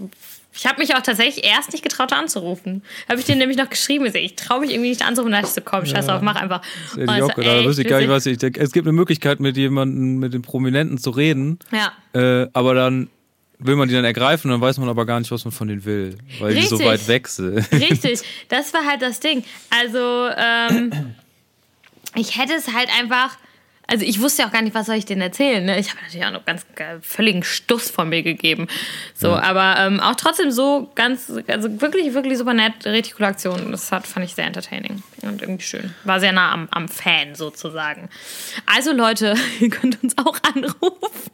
[0.57, 2.83] ich habe mich auch tatsächlich erst nicht getraut anzurufen.
[3.09, 5.33] Habe ich dir nämlich noch geschrieben, ich traue mich irgendwie nicht anzurufen.
[5.33, 6.63] Da dachte ich so, komm, scheiß drauf, mach einfach.
[6.95, 7.57] Das hätte ich auch gedacht.
[7.57, 8.61] Da wüsste ich gar nicht, was ich denke.
[8.61, 11.59] Es gibt eine Möglichkeit, mit jemandem, mit den Prominenten zu reden.
[11.71, 11.93] Ja.
[12.19, 13.11] Äh, aber dann
[13.59, 15.85] will man die dann ergreifen, dann weiß man aber gar nicht, was man von denen
[15.85, 16.71] will, weil Richtig.
[16.71, 17.73] die so weit weg sind.
[17.73, 19.45] Richtig, das war halt das Ding.
[19.71, 21.15] Also, ähm,
[22.15, 23.37] ich hätte es halt einfach
[23.89, 25.65] also ich wusste ja auch gar nicht, was soll ich denen erzählen.
[25.65, 25.79] Ne?
[25.79, 26.67] Ich habe natürlich auch noch ganz
[27.03, 28.67] völligen Stuss von mir gegeben.
[29.15, 29.43] So, ja.
[29.43, 32.87] aber ähm, auch trotzdem so ganz, also wirklich, wirklich super nett,
[33.21, 33.71] Aktion.
[33.71, 35.95] Das hat, fand ich sehr entertaining und irgendwie schön.
[36.05, 38.09] War sehr nah am, am Fan sozusagen.
[38.67, 41.31] Also Leute, ihr könnt uns auch anrufen.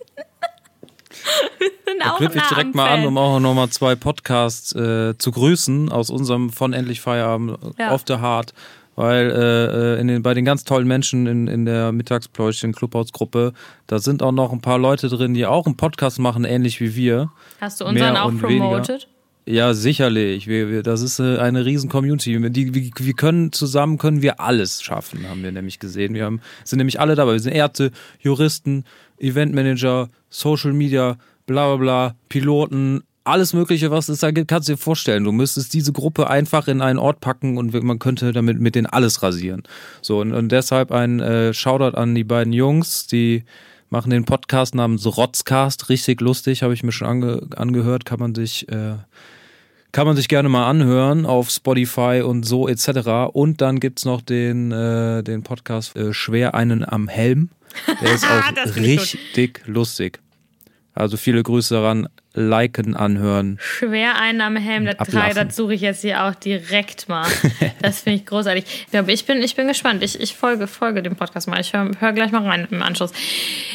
[2.01, 6.11] da knüpfe ich direkt mal an, um auch nochmal zwei Podcasts äh, zu grüßen aus
[6.11, 7.93] unserem von Endlich Feierabend, ja.
[7.93, 8.53] Off the Heart
[8.95, 13.53] weil äh, äh, in den, bei den ganz tollen Menschen in, in der Mittagspläuschen Clubhausgruppe,
[13.87, 16.95] da sind auch noch ein paar Leute drin, die auch einen Podcast machen, ähnlich wie
[16.95, 17.31] wir.
[17.61, 19.09] Hast du unseren auch promoted?
[19.45, 20.47] Ja, sicherlich.
[20.47, 22.51] Wir, wir, das ist äh, eine riesen Community.
[22.51, 26.15] Die, wir, wir können zusammen können wir alles schaffen, haben wir nämlich gesehen.
[26.15, 27.33] Wir haben, sind nämlich alle dabei.
[27.33, 28.85] Wir sind Ärzte, Juristen,
[29.19, 34.73] Eventmanager, Social Media, bla bla bla, Piloten, alles Mögliche, was es da gibt, kannst du
[34.73, 35.25] dir vorstellen.
[35.25, 38.87] Du müsstest diese Gruppe einfach in einen Ort packen und man könnte damit mit denen
[38.87, 39.63] alles rasieren.
[40.01, 43.45] So, und, und deshalb ein äh, Shoutout an die beiden Jungs, die
[43.91, 45.89] machen den Podcast namens Rotzcast.
[45.89, 48.07] Richtig lustig, habe ich mir schon ange angehört.
[48.07, 48.95] Kann man sich, äh,
[49.93, 53.31] kann man sich gerne mal anhören auf Spotify und so etc.
[53.33, 57.51] Und dann gibt's noch den, äh, den Podcast äh, Schwer einen am Helm.
[58.01, 60.19] Der ist auch richtig lustig.
[60.95, 63.59] Also viele Grüße daran Liken anhören.
[63.61, 64.97] Schwereinnahmehelm, das,
[65.35, 67.27] das suche ich jetzt hier auch direkt mal.
[67.83, 68.87] das finde ich großartig.
[68.93, 70.03] Ja, aber ich bin, ich bin gespannt.
[70.03, 71.61] Ich, ich folge, folge dem Podcast mal.
[71.61, 73.13] Ich höre hör gleich mal rein im Anschluss.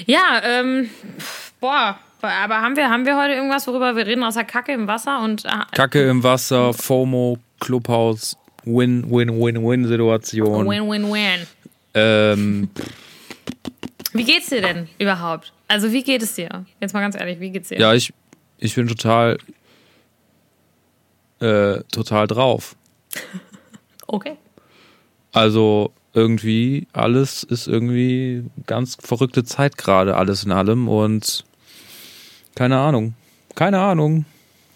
[0.06, 0.90] Ja, ähm,
[1.60, 2.00] boah.
[2.22, 5.46] Aber haben wir, haben wir heute irgendwas, worüber wir reden, außer Kacke im Wasser und.
[5.46, 10.68] Äh, Kacke im Wasser, FOMO, Clubhaus, Win-Win-Win-Win-Situation.
[10.68, 11.48] Win-Win-Win.
[11.94, 12.70] Ähm.
[14.14, 15.54] Wie geht's dir denn überhaupt?
[15.68, 16.66] Also, wie geht es dir?
[16.82, 17.80] Jetzt mal ganz ehrlich, wie geht's dir?
[17.80, 18.12] Ja, ich,
[18.58, 19.38] ich bin total,
[21.40, 22.76] äh, total drauf.
[24.08, 24.38] okay.
[25.32, 31.46] Also irgendwie alles ist irgendwie ganz verrückte Zeit gerade, alles in allem und
[32.56, 33.14] keine Ahnung.
[33.54, 34.26] Keine Ahnung.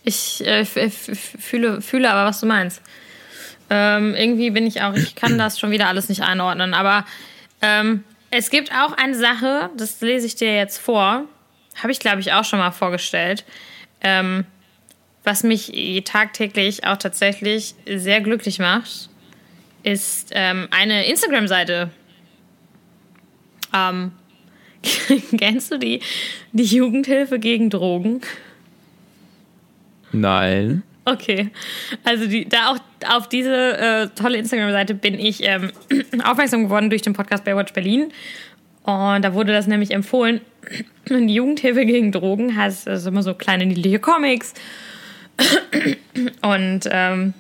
[0.04, 2.82] Ich äh, fühle, fühle aber, was du meinst.
[3.70, 7.06] Ähm, irgendwie bin ich auch, ich kann das schon wieder alles nicht einordnen, aber
[7.62, 11.26] ähm, es gibt auch eine Sache, das lese ich dir jetzt vor,
[11.82, 13.46] habe ich glaube ich auch schon mal vorgestellt
[14.04, 14.46] ähm,
[15.24, 15.72] was mich
[16.06, 19.10] tagtäglich auch tatsächlich sehr glücklich macht,
[19.84, 21.90] ist ähm, eine Instagram-Seite.
[23.74, 24.12] Ähm,
[25.38, 26.02] kennst du die,
[26.52, 28.22] die Jugendhilfe gegen Drogen?
[30.12, 30.84] Nein.
[31.04, 31.50] Okay,
[32.04, 32.78] also die, da auch
[33.10, 35.72] auf diese äh, tolle Instagram-Seite bin ich ähm,
[36.24, 38.12] aufmerksam geworden durch den Podcast Baywatch Berlin.
[38.84, 40.42] Und da wurde das nämlich empfohlen.
[41.10, 44.54] Die Jugendhilfe gegen Drogen hat also immer so kleine niedliche Comics
[46.42, 47.34] und ähm,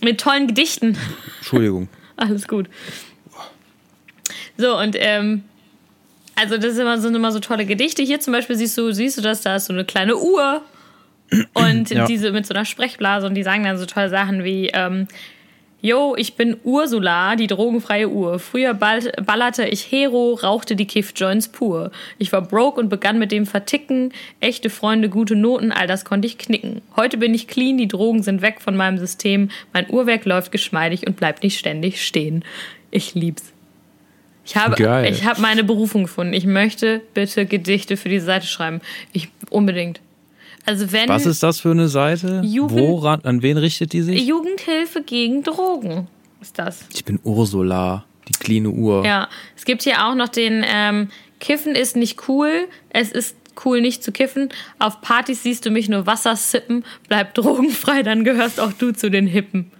[0.00, 0.96] mit tollen Gedichten.
[1.38, 1.88] Entschuldigung.
[2.16, 2.68] Alles gut.
[4.56, 5.44] So, und ähm,
[6.34, 8.02] also das sind immer, so, immer so tolle Gedichte.
[8.02, 10.62] Hier zum Beispiel siehst du, siehst du das, da ist so eine kleine Uhr
[11.54, 12.06] und ja.
[12.06, 15.08] diese mit so einer Sprechblase und die sagen dann so tolle Sachen wie ähm,
[15.84, 18.38] Yo, ich bin Ursula, die drogenfreie Uhr.
[18.38, 21.90] Früher ballerte ich Hero, rauchte die Kiff-Joints pur.
[22.18, 24.12] Ich war broke und begann mit dem Verticken.
[24.38, 26.82] Echte Freunde, gute Noten, all das konnte ich knicken.
[26.94, 29.50] Heute bin ich clean, die Drogen sind weg von meinem System.
[29.72, 32.44] Mein Uhrwerk läuft geschmeidig und bleibt nicht ständig stehen.
[32.92, 33.52] Ich lieb's.
[34.44, 35.12] Ich habe, Geil.
[35.12, 36.32] ich habe meine Berufung gefunden.
[36.32, 38.80] Ich möchte bitte Gedichte für diese Seite schreiben.
[39.12, 40.00] Ich unbedingt.
[40.64, 42.40] Also wenn Was ist das für eine Seite?
[42.44, 44.24] Jugend, Woran, an wen richtet die sich?
[44.26, 46.06] Jugendhilfe gegen Drogen
[46.40, 46.84] ist das.
[46.94, 49.04] Ich bin Ursula, die kleine Uhr.
[49.04, 51.08] Ja, es gibt hier auch noch den ähm,
[51.40, 54.50] Kiffen ist nicht cool, es ist cool nicht zu kiffen.
[54.78, 59.10] Auf Partys siehst du mich nur Wasser sippen, bleib drogenfrei, dann gehörst auch du zu
[59.10, 59.70] den Hippen.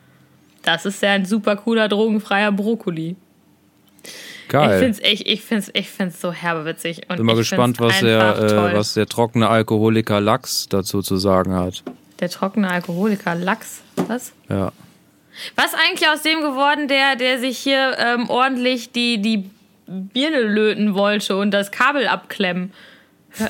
[0.63, 3.17] Das ist ja ein super cooler drogenfreier Brokkoli.
[4.49, 4.73] Geil.
[4.73, 7.03] Ich finde es echt, ich find's, ich find's so herbewitzig.
[7.09, 11.55] Und Bin mal gespannt, was der, äh, was der trockene Alkoholiker Lachs dazu zu sagen
[11.55, 11.83] hat.
[12.21, 13.83] Der trockene Alkoholiker Lachs?
[14.09, 14.33] Was?
[14.49, 14.73] Ja.
[15.57, 19.51] Was eigentlich aus dem geworden, der, der sich hier ähm, ordentlich die, die
[19.87, 22.73] Birne löten wollte und das Kabel abklemmen?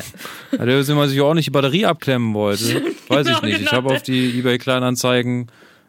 [0.52, 2.82] Ja, der sich auch nicht die Batterie abklemmen wollte.
[3.08, 3.52] Weiß ich nicht.
[3.54, 5.48] Ich genau, habe auf die eBay Kleinanzeigen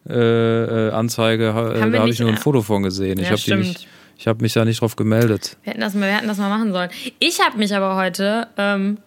[0.10, 3.20] äh, äh, Anzeige, äh, da habe ich nur ein Foto von gesehen.
[3.20, 3.88] Ja, ich habe die nicht
[4.24, 5.58] ich habe mich da nicht drauf gemeldet.
[5.64, 6.90] Wir hätten das mal, wir hätten das mal machen sollen.
[7.20, 8.98] Ich habe mich aber heute, ähm,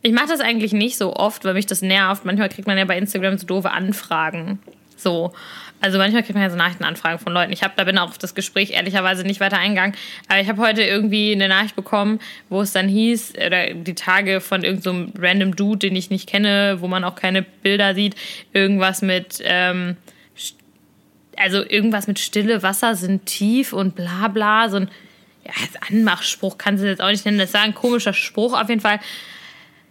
[0.00, 2.24] ich mache das eigentlich nicht so oft, weil mich das nervt.
[2.24, 4.60] Manchmal kriegt man ja bei Instagram so doofe Anfragen.
[4.96, 5.32] So.
[5.80, 7.52] Also manchmal kriegt man ja so Nachrichtenanfragen von Leuten.
[7.52, 9.96] Ich habe da bin auch auf das Gespräch ehrlicherweise nicht weiter eingegangen.
[10.28, 14.40] Aber ich habe heute irgendwie eine Nachricht bekommen, wo es dann hieß, oder die Tage
[14.40, 18.14] von irgendeinem so random Dude, den ich nicht kenne, wo man auch keine Bilder sieht,
[18.52, 19.96] irgendwas mit ähm,
[21.40, 24.90] also irgendwas mit stille Wasser sind tief und bla bla, so ein
[25.44, 25.52] ja,
[25.88, 29.00] Anmachspruch kannst du jetzt auch nicht nennen, das war ein komischer Spruch auf jeden Fall.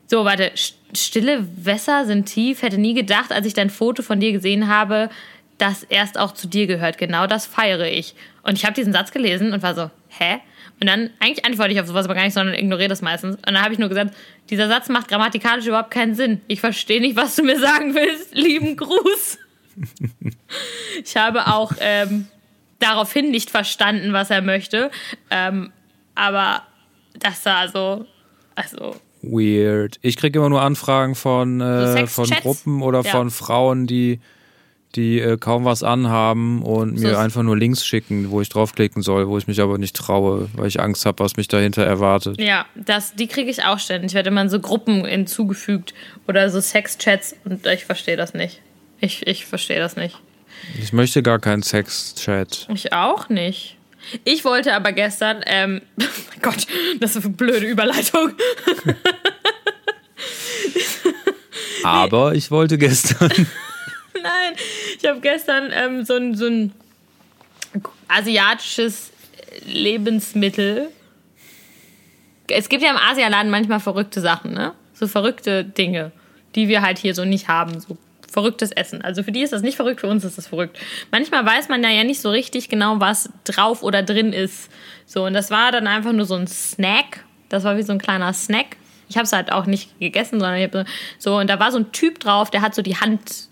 [0.07, 0.51] So, warte,
[0.93, 5.09] stille Wässer sind tief, hätte nie gedacht, als ich dein Foto von dir gesehen habe,
[5.57, 6.97] dass erst auch zu dir gehört.
[6.97, 8.15] Genau das feiere ich.
[8.43, 10.39] Und ich habe diesen Satz gelesen und war so, hä?
[10.79, 13.35] Und dann, eigentlich antworte ich auf sowas aber gar nicht, sondern ignoriere das meistens.
[13.35, 14.15] Und dann habe ich nur gesagt,
[14.49, 16.41] dieser Satz macht grammatikalisch überhaupt keinen Sinn.
[16.47, 18.33] Ich verstehe nicht, was du mir sagen willst.
[18.33, 19.38] Lieben Gruß.
[21.03, 22.27] ich habe auch ähm,
[22.79, 24.91] daraufhin nicht verstanden, was er möchte.
[25.29, 25.71] Ähm,
[26.15, 26.63] aber
[27.17, 28.05] das war so,
[28.55, 28.95] also.
[29.21, 29.99] Weird.
[30.01, 33.11] Ich kriege immer nur Anfragen von, äh, von Gruppen oder ja.
[33.11, 34.21] von Frauen, die,
[34.95, 39.01] die äh, kaum was anhaben und so mir einfach nur Links schicken, wo ich draufklicken
[39.01, 42.39] soll, wo ich mich aber nicht traue, weil ich Angst habe, was mich dahinter erwartet.
[42.39, 44.11] Ja, das, die kriege ich auch ständig.
[44.11, 45.93] Ich werde immer in so Gruppen hinzugefügt
[46.27, 48.61] oder so Sexchats und ich verstehe das nicht.
[48.99, 50.17] Ich, ich verstehe das nicht.
[50.81, 52.67] Ich möchte gar keinen Sex-Chat.
[52.73, 53.77] Ich auch nicht.
[54.23, 56.67] Ich wollte aber gestern, ähm, oh Gott,
[56.99, 58.33] das ist eine blöde Überleitung.
[61.83, 63.29] aber ich wollte gestern.
[64.13, 64.53] Nein,
[64.97, 66.73] ich habe gestern ähm, so, ein, so ein
[68.07, 69.12] asiatisches
[69.65, 70.89] Lebensmittel.
[72.47, 74.73] Es gibt ja im Asialaden manchmal verrückte Sachen, ne?
[74.93, 76.12] So verrückte Dinge
[76.55, 77.79] die wir halt hier so nicht haben.
[77.79, 77.97] So
[78.29, 79.01] verrücktes Essen.
[79.01, 80.77] Also für die ist das nicht verrückt, für uns ist das verrückt.
[81.11, 84.69] Manchmal weiß man ja, ja nicht so richtig genau, was drauf oder drin ist.
[85.05, 87.25] So, und das war dann einfach nur so ein Snack.
[87.49, 88.77] Das war wie so ein kleiner Snack.
[89.09, 90.85] Ich habe es halt auch nicht gegessen, sondern ich habe
[91.17, 93.49] so, und da war so ein Typ drauf, der hat so die Hand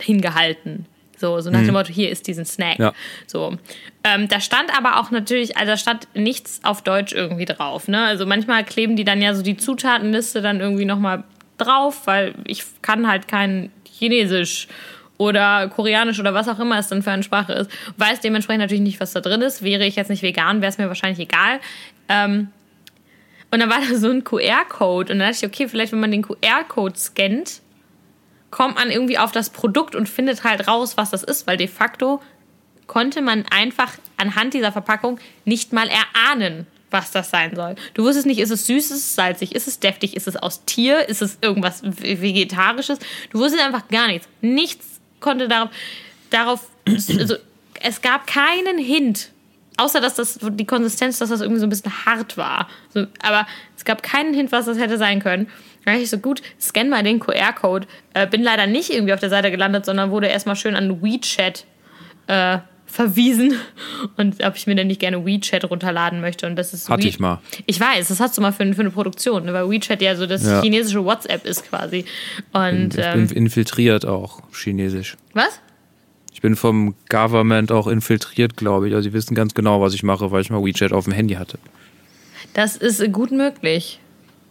[0.00, 0.86] hingehalten.
[1.18, 1.72] So, so nach dem mhm.
[1.74, 2.78] Motto, hier ist diesen Snack.
[2.78, 2.92] Ja.
[3.26, 3.56] So.
[4.04, 7.88] Ähm, da stand aber auch natürlich, also da stand nichts auf Deutsch irgendwie drauf.
[7.88, 8.04] Ne?
[8.04, 11.24] Also manchmal kleben die dann ja so die Zutatenliste dann irgendwie nochmal
[11.58, 14.68] drauf, weil ich kann halt kein Chinesisch
[15.18, 17.70] oder Koreanisch oder was auch immer es dann für eine Sprache ist.
[17.96, 19.62] Weiß dementsprechend natürlich nicht, was da drin ist.
[19.62, 21.60] Wäre ich jetzt nicht vegan, wäre es mir wahrscheinlich egal.
[22.08, 22.48] Ähm,
[23.50, 26.12] und dann war da so ein QR-Code und dann dachte ich, okay, vielleicht wenn man
[26.12, 27.60] den QR-Code scannt,
[28.50, 31.68] kommt man irgendwie auf das Produkt und findet halt raus, was das ist, weil de
[31.68, 32.22] facto
[32.86, 37.74] konnte man einfach anhand dieser Verpackung nicht mal erahnen, was das sein soll.
[37.94, 40.64] Du wusstest nicht, ist es süß, ist es salzig, ist es deftig, ist es aus
[40.64, 42.98] Tier, ist es irgendwas Vegetarisches.
[43.30, 44.28] Du wusstest einfach gar nichts.
[44.40, 45.70] Nichts konnte darauf,
[46.30, 47.36] darauf also
[47.80, 49.30] es gab keinen Hint,
[49.76, 52.68] außer dass das die Konsistenz, dass das irgendwie so ein bisschen hart war.
[52.92, 53.46] So, aber
[53.76, 55.48] es gab keinen Hint, was das hätte sein können.
[55.84, 57.86] Da dachte ich so, gut, scan mal den QR-Code.
[58.14, 61.64] Äh, bin leider nicht irgendwie auf der Seite gelandet, sondern wurde erstmal schön an WeChat
[62.26, 63.54] äh, verwiesen
[64.16, 66.46] und ob ich mir denn nicht gerne WeChat runterladen möchte.
[66.46, 67.40] Und das ist Hatte We ich mal.
[67.66, 69.52] Ich weiß, das hast du mal für, für eine Produktion, ne?
[69.52, 70.62] weil WeChat ja so das ja.
[70.62, 72.04] chinesische WhatsApp ist quasi.
[72.52, 75.16] Und, ich ähm, bin infiltriert auch, chinesisch.
[75.34, 75.60] Was?
[76.32, 78.94] Ich bin vom Government auch infiltriert, glaube ich.
[78.94, 81.34] Also sie wissen ganz genau, was ich mache, weil ich mal WeChat auf dem Handy
[81.34, 81.58] hatte.
[82.54, 84.00] Das ist gut möglich.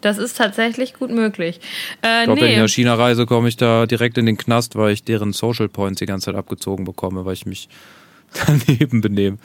[0.01, 1.59] Das ist tatsächlich gut möglich.
[2.03, 2.47] Äh, ich glaube, nee.
[2.47, 5.33] wenn ich nach China reise, komme ich da direkt in den Knast, weil ich deren
[5.33, 7.67] Social Points die ganze Zeit abgezogen bekomme, weil ich mich
[8.47, 9.39] daneben benehmen.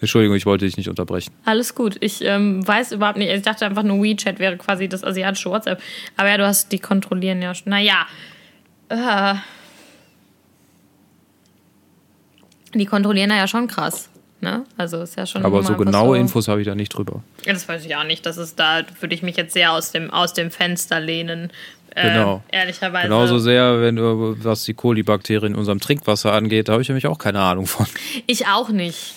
[0.00, 1.32] Entschuldigung, ich wollte dich nicht unterbrechen.
[1.44, 1.96] Alles gut.
[2.00, 3.30] Ich ähm, weiß überhaupt nicht.
[3.30, 5.82] Ich dachte einfach nur, WeChat wäre quasi das asiatische WhatsApp.
[6.16, 7.70] Aber ja, du hast die kontrollieren ja schon.
[7.70, 8.06] Naja.
[8.88, 9.34] Äh,
[12.74, 14.08] die kontrollieren ja schon krass.
[14.40, 14.64] Ne?
[14.76, 15.44] Also ist ja schon.
[15.44, 17.22] Aber so genaue so Infos habe ich da nicht drüber.
[17.44, 18.24] Das weiß ich auch nicht.
[18.24, 21.50] Das ist da, würde ich mich jetzt sehr aus dem, aus dem Fenster lehnen.
[21.94, 22.44] Äh, genau.
[22.52, 23.08] Ehrlicherweise.
[23.08, 27.08] Genauso sehr, wenn du, was die Kolibakterien in unserem Trinkwasser angeht, da habe ich nämlich
[27.08, 27.86] auch keine Ahnung von.
[28.26, 29.14] Ich auch nicht.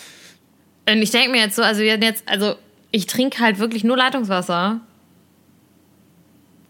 [0.89, 2.55] Und ich denke mir jetzt so, also jetzt, also
[2.89, 4.79] ich trinke halt wirklich nur Leitungswasser.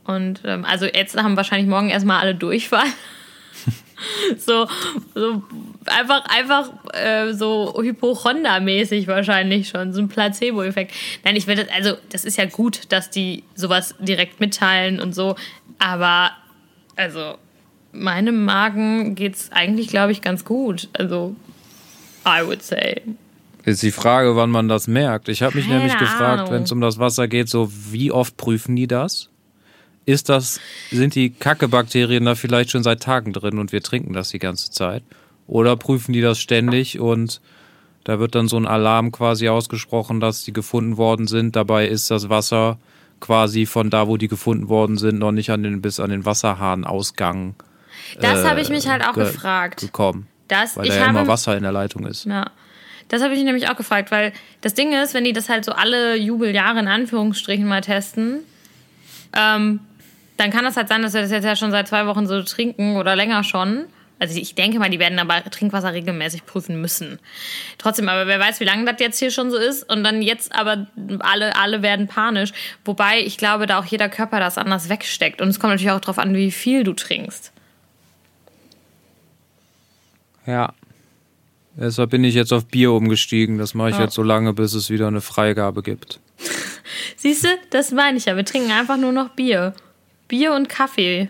[0.04, 2.88] Und ähm, also jetzt haben wahrscheinlich morgen erstmal alle Durchfall.
[4.38, 4.68] so,
[5.16, 5.44] so
[5.86, 10.94] einfach, einfach äh, so Hypochonda-mäßig wahrscheinlich schon, so ein Placebo-Effekt.
[11.24, 15.36] Nein, ich werde, also das ist ja gut, dass die sowas direkt mitteilen und so,
[15.80, 16.32] aber
[16.96, 17.36] also
[17.92, 20.90] meinem Magen geht es eigentlich, glaube ich, ganz gut.
[20.94, 21.36] Also,
[22.26, 23.02] I would say.
[23.64, 25.30] Ist die Frage, wann man das merkt.
[25.30, 28.38] Ich habe mich Keine nämlich gefragt, wenn es um das Wasser geht, so wie oft
[28.38, 29.30] prüfen die das?
[30.06, 34.30] Ist das, sind die Kackebakterien da vielleicht schon seit Tagen drin und wir trinken das
[34.30, 35.04] die ganze Zeit?
[35.52, 37.42] Oder prüfen die das ständig und
[38.06, 41.58] da wird dann so ein Alarm quasi ausgesprochen, dass die gefunden worden sind.
[41.58, 42.78] Dabei ist das Wasser
[43.20, 46.26] quasi von da, wo die gefunden worden sind, noch nicht an den, bis an den
[46.26, 47.56] Wasserhahnausgang.
[48.22, 49.82] Das äh, habe ich mich halt auch ge gefragt.
[49.82, 50.28] Gekommen.
[50.48, 52.26] Das, weil da ja immer Wasser in der Leitung ist.
[52.26, 52.50] Ja.
[53.10, 55.74] Das habe ich nämlich auch gefragt, weil das Ding ist, wenn die das halt so
[55.74, 58.40] alle Jubeljahre in Anführungsstrichen mal testen,
[59.38, 59.82] ähm,
[60.38, 62.42] dann kann das halt sein, dass wir das jetzt ja schon seit zwei Wochen so
[62.42, 63.84] trinken oder länger schon.
[64.22, 67.18] Also ich denke mal, die werden aber Trinkwasser regelmäßig prüfen müssen.
[67.80, 69.92] Trotzdem, aber wer weiß, wie lange das jetzt hier schon so ist.
[69.92, 70.86] Und dann jetzt aber
[71.22, 72.52] alle, alle werden panisch.
[72.86, 75.42] Wobei ich glaube, da auch jeder Körper das anders wegsteckt.
[75.42, 77.52] Und es kommt natürlich auch darauf an, wie viel du trinkst.
[80.46, 80.72] Ja.
[81.76, 83.58] Deshalb bin ich jetzt auf Bier umgestiegen.
[83.58, 84.04] Das mache ich ja.
[84.04, 86.20] jetzt so lange, bis es wieder eine Freigabe gibt.
[87.16, 88.36] Siehst du, das meine ich ja.
[88.36, 89.74] Wir trinken einfach nur noch Bier.
[90.28, 91.30] Bier und Kaffee.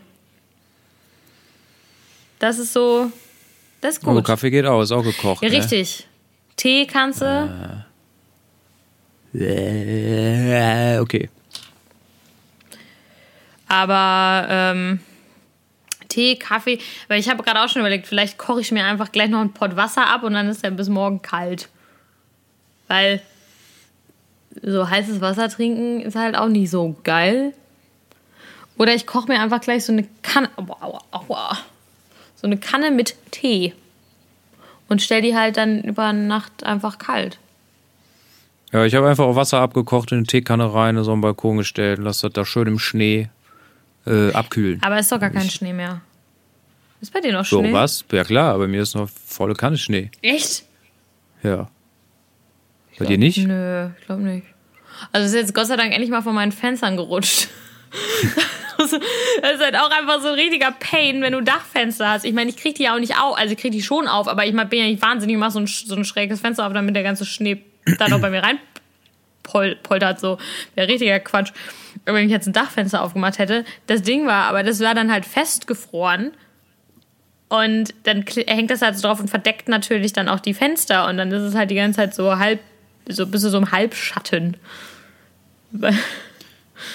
[2.42, 3.12] Das ist so.
[3.82, 4.18] Das ist gut.
[4.18, 5.44] Oh, Kaffee geht auch, ist auch gekocht.
[5.44, 5.58] Ja, ne?
[5.58, 6.08] richtig.
[6.58, 7.86] Tee kannst du.
[9.36, 11.30] Äh, okay.
[13.68, 15.00] Aber ähm,
[16.10, 19.30] Tee, Kaffee, weil ich habe gerade auch schon überlegt, vielleicht koche ich mir einfach gleich
[19.30, 21.70] noch ein Pott Wasser ab und dann ist der bis morgen kalt.
[22.88, 23.22] Weil
[24.64, 27.54] so heißes Wasser trinken ist halt auch nicht so geil.
[28.80, 31.58] Oder ich koche mir einfach gleich so eine Kanne, aua, aua,
[32.42, 33.74] so eine Kanne mit Tee
[34.90, 37.38] und stell die halt dann über Nacht einfach kalt.
[38.72, 42.00] Ja, ich habe einfach auch Wasser abgekocht in eine Teekanne rein, so am Balkon gestellt
[42.00, 43.30] und lasse das da schön im Schnee
[44.08, 44.82] äh, abkühlen.
[44.82, 46.02] Aber es ist doch gar kein ich, Schnee mehr.
[47.00, 47.68] Ist bei dir noch Schnee?
[47.68, 48.06] So, was?
[48.12, 50.10] Ja klar, bei mir ist noch volle Kanne Schnee.
[50.22, 50.64] Echt?
[51.44, 51.70] Ja.
[52.92, 53.46] Ich bei glaub, dir nicht?
[53.46, 54.48] Nö, ich glaube nicht.
[55.12, 57.50] Also ist jetzt Gott sei Dank endlich mal von meinen Fenstern gerutscht.
[58.78, 62.26] das ist halt auch einfach so ein richtiger Pain, wenn du Dachfenster hast.
[62.26, 64.46] Ich meine, ich krieg die auch nicht auf, also ich krieg die schon auf, aber
[64.46, 66.96] ich bin ja nicht wahnsinnig, ich mach so ein, so ein schräges Fenster auf, damit
[66.96, 67.62] der ganze Schnee
[67.98, 68.60] da noch bei mir rein
[69.44, 70.38] poltert, so.
[70.76, 71.52] Wäre richtiger Quatsch.
[72.06, 73.66] Wenn ich jetzt ein Dachfenster aufgemacht hätte.
[73.88, 76.32] Das Ding war, aber das war dann halt festgefroren.
[77.50, 81.08] Und dann hängt das halt so drauf und verdeckt natürlich dann auch die Fenster.
[81.08, 82.60] Und dann ist es halt die ganze Zeit so halb,
[83.10, 84.58] so bist du so im Halbschatten.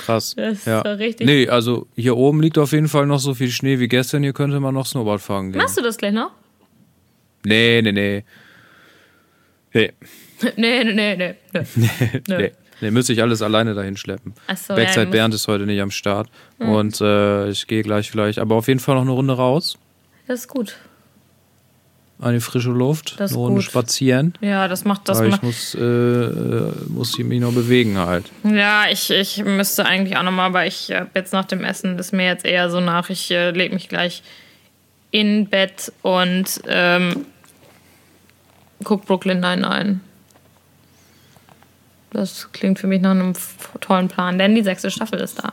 [0.05, 0.35] Krass.
[0.37, 0.81] Das ja.
[0.81, 1.27] ist richtig.
[1.27, 4.23] Nee, also hier oben liegt auf jeden Fall noch so viel Schnee wie gestern.
[4.23, 5.61] Hier könnte man noch Snowboard fahren gehen.
[5.61, 6.31] Machst du das gleich noch?
[7.45, 8.25] Nee, nee, nee.
[9.73, 9.93] Nee.
[10.57, 11.67] nee, nee, nee, nee.
[11.75, 11.91] nee.
[12.29, 12.53] nee.
[12.81, 14.35] Nee, müsste ich alles alleine dahin schleppen.
[14.47, 16.29] Achso, Backside ja, Bernd ist heute nicht am Start.
[16.59, 16.69] Mhm.
[16.69, 19.79] Und äh, ich gehe gleich vielleicht, aber auf jeden Fall noch eine Runde raus.
[20.27, 20.77] Das ist gut.
[22.19, 24.33] Eine frische Luft, das eine Runde spazieren.
[24.41, 25.19] Ja, das macht das.
[25.19, 26.31] Weil ich muss, äh,
[26.89, 28.25] muss mich noch bewegen halt.
[28.43, 32.25] Ja, ich, ich müsste eigentlich auch nochmal, aber ich jetzt nach dem Essen ist mir
[32.25, 34.23] jetzt eher so nach, ich äh, lege mich gleich
[35.11, 37.27] in Bett und ähm,
[38.83, 40.01] guck Brooklyn Nine-Nine.
[42.13, 43.35] Das klingt für mich nach einem
[43.81, 45.53] tollen Plan, denn die sechste Staffel ist da.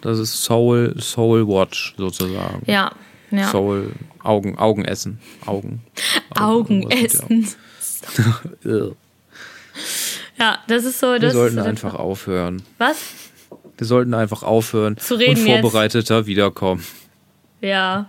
[0.00, 2.62] Das ist Soul, Soul Watch sozusagen.
[2.64, 2.92] Ja,
[3.30, 3.48] ja.
[3.48, 3.92] Soul,
[4.22, 5.18] Augen, Augen essen.
[5.46, 5.82] Augen.
[6.36, 7.48] Augen, Augen essen.
[10.38, 11.14] ja, das ist so.
[11.14, 12.62] Das Wir sollten einfach aufhören.
[12.78, 12.96] Was?
[13.78, 16.26] Wir sollten einfach aufhören Zu reden und vorbereiteter jetzt.
[16.26, 16.84] wiederkommen.
[17.60, 18.08] Ja.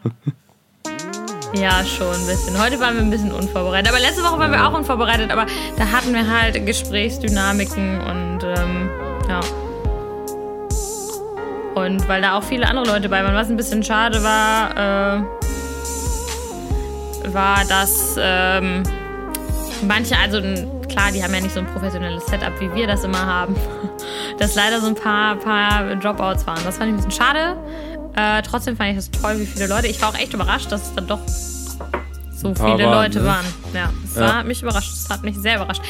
[1.53, 2.62] Ja, schon ein bisschen.
[2.62, 3.89] Heute waren wir ein bisschen unvorbereitet.
[3.89, 5.32] Aber letzte Woche waren wir auch unvorbereitet.
[5.32, 5.45] Aber
[5.78, 8.89] da hatten wir halt Gesprächsdynamiken und ähm,
[9.28, 9.39] ja.
[11.76, 15.24] Und weil da auch viele andere Leute bei waren, was ein bisschen schade war, äh,
[17.28, 18.84] war, dass ähm,
[19.88, 20.41] manche, also
[20.88, 23.55] klar, die haben ja nicht so ein professionelles Setup, wie wir das immer haben,
[24.39, 26.63] dass leider so ein paar, paar Dropouts waren.
[26.63, 27.57] Das fand ich ein bisschen schade.
[28.15, 29.88] Äh, trotzdem fand ich es toll, wie viele Leute.
[29.88, 33.26] Ich war auch echt überrascht, dass es dann doch so viele waren, Leute ne?
[33.26, 33.45] waren.
[33.74, 34.36] Ja, es ja.
[34.36, 34.91] hat mich überrascht.
[34.91, 35.82] Es hat mich sehr überrascht.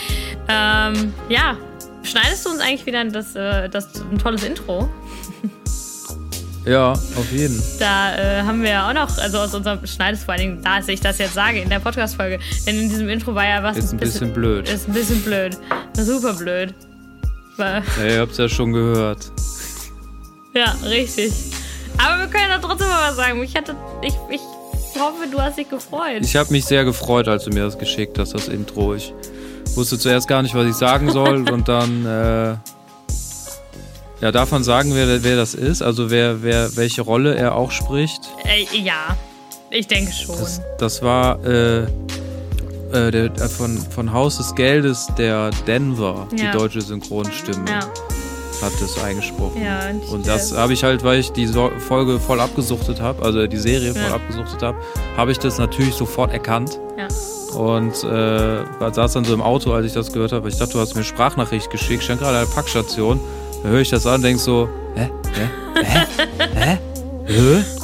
[0.48, 1.58] Ähm, ja,
[2.04, 4.90] schneidest du uns eigentlich wieder das, äh, das ein tolles Intro?
[6.66, 7.62] Ja, auf jeden.
[7.80, 10.80] Da äh, haben wir ja auch noch, also aus unserem Schneidest vor allen Dingen, da
[10.86, 12.40] ich das jetzt sage, in der Podcast-Folge.
[12.68, 13.78] Denn in diesem Intro war ja was.
[13.78, 14.70] Ist ein bisschen, bisschen blöd.
[14.70, 15.58] Ist ein bisschen blöd.
[15.94, 16.74] Super blöd.
[17.58, 19.32] Weil, ja, ihr habt's ja schon gehört.
[20.54, 21.34] Ja, richtig.
[21.98, 23.42] Aber wir können da trotzdem mal was sagen.
[23.44, 24.42] Ich hatte, ich, ich
[25.00, 26.22] hoffe, du hast dich gefreut.
[26.22, 28.96] Ich habe mich sehr gefreut, als du mir das geschickt hast, das Intro.
[28.96, 29.14] Ich
[29.76, 32.56] wusste zuerst gar nicht, was ich sagen soll und dann, äh,
[34.22, 38.30] ja, davon sagen wir, wer das ist, also wer, wer, welche Rolle er auch spricht.
[38.46, 39.18] Äh, ja,
[39.70, 40.38] ich denke schon.
[40.38, 46.52] Das, das war äh, äh, der, äh, von, von Haus des Geldes der Denver, ja.
[46.52, 47.66] die deutsche Synchronstimme.
[47.68, 47.80] Ja
[48.62, 49.62] hat das eingesprochen.
[49.64, 53.48] Ja, und, und das habe ich halt, weil ich die Folge voll abgesuchtet habe, also
[53.48, 54.78] die Serie voll abgesuchtet habe,
[55.18, 56.80] habe ich das natürlich sofort erkannt.
[56.98, 57.08] Ja.
[57.58, 60.48] Und äh, saß dann so im Auto, als ich das gehört habe.
[60.48, 63.20] Ich dachte, du hast mir Sprachnachricht geschickt, stand gerade an der Packstation.
[63.64, 65.10] Da höre ich das an und denke so, hä?
[65.34, 65.50] Hä?
[65.84, 66.08] Hä?
[66.56, 66.78] Hä?
[67.28, 67.82] Hä?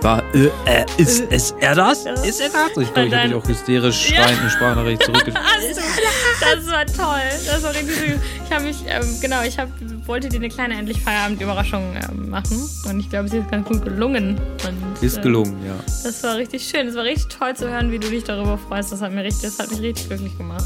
[0.00, 2.06] War, äh, äh, ist, ist er das?
[2.24, 2.68] Ist er das?
[2.76, 5.36] Ich glaube, ich habe mich auch hysterisch schreiend eine Sprachnachricht zurückgeschickt.
[6.40, 7.20] das war toll.
[7.46, 8.20] Das war richtig süß.
[8.46, 9.68] Ich habe mich, ähm, genau, ich hab,
[10.06, 12.66] wollte dir eine kleine endlich Feierabend-Überraschung ähm, machen.
[12.88, 14.40] Und ich glaube, sie ist ganz gut gelungen.
[14.66, 15.74] Und, ist gelungen, äh, ja.
[16.02, 16.88] Das war richtig schön.
[16.88, 18.92] Es war richtig toll zu hören, wie du dich darüber freust.
[18.92, 20.64] Das hat, mir richtig, das hat mich richtig glücklich gemacht.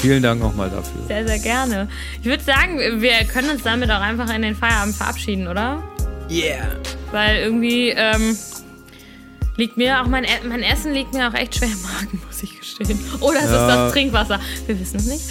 [0.00, 1.02] Vielen Dank nochmal dafür.
[1.06, 1.88] Sehr, sehr gerne.
[2.20, 5.82] Ich würde sagen, wir können uns damit auch einfach in den Feierabend verabschieden, oder?
[6.30, 6.68] Yeah.
[7.12, 8.36] Weil irgendwie ähm,
[9.56, 12.42] liegt mir auch mein, e mein Essen liegt mir auch echt schwer im Magen, muss
[12.42, 12.98] ich gestehen.
[13.20, 13.68] Oder es ja.
[13.68, 14.40] ist das Trinkwasser.
[14.66, 15.24] Wir wissen es nicht.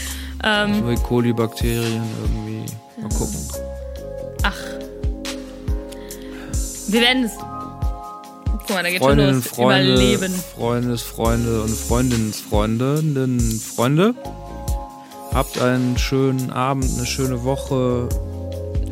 [0.44, 2.66] Ähm, so Kolibakterien irgendwie.
[3.02, 3.40] Mal gucken.
[4.44, 4.58] Ach.
[6.88, 7.32] Wir werden es.
[7.36, 9.48] Guck mal, da geht Freundinnen, los.
[9.48, 10.44] Freunde, Überleben.
[10.56, 13.04] Freundes, Freunde und Freundinnensfreunde.
[13.76, 14.16] Freunde.
[15.34, 18.10] Habt einen schönen Abend, eine schöne Woche.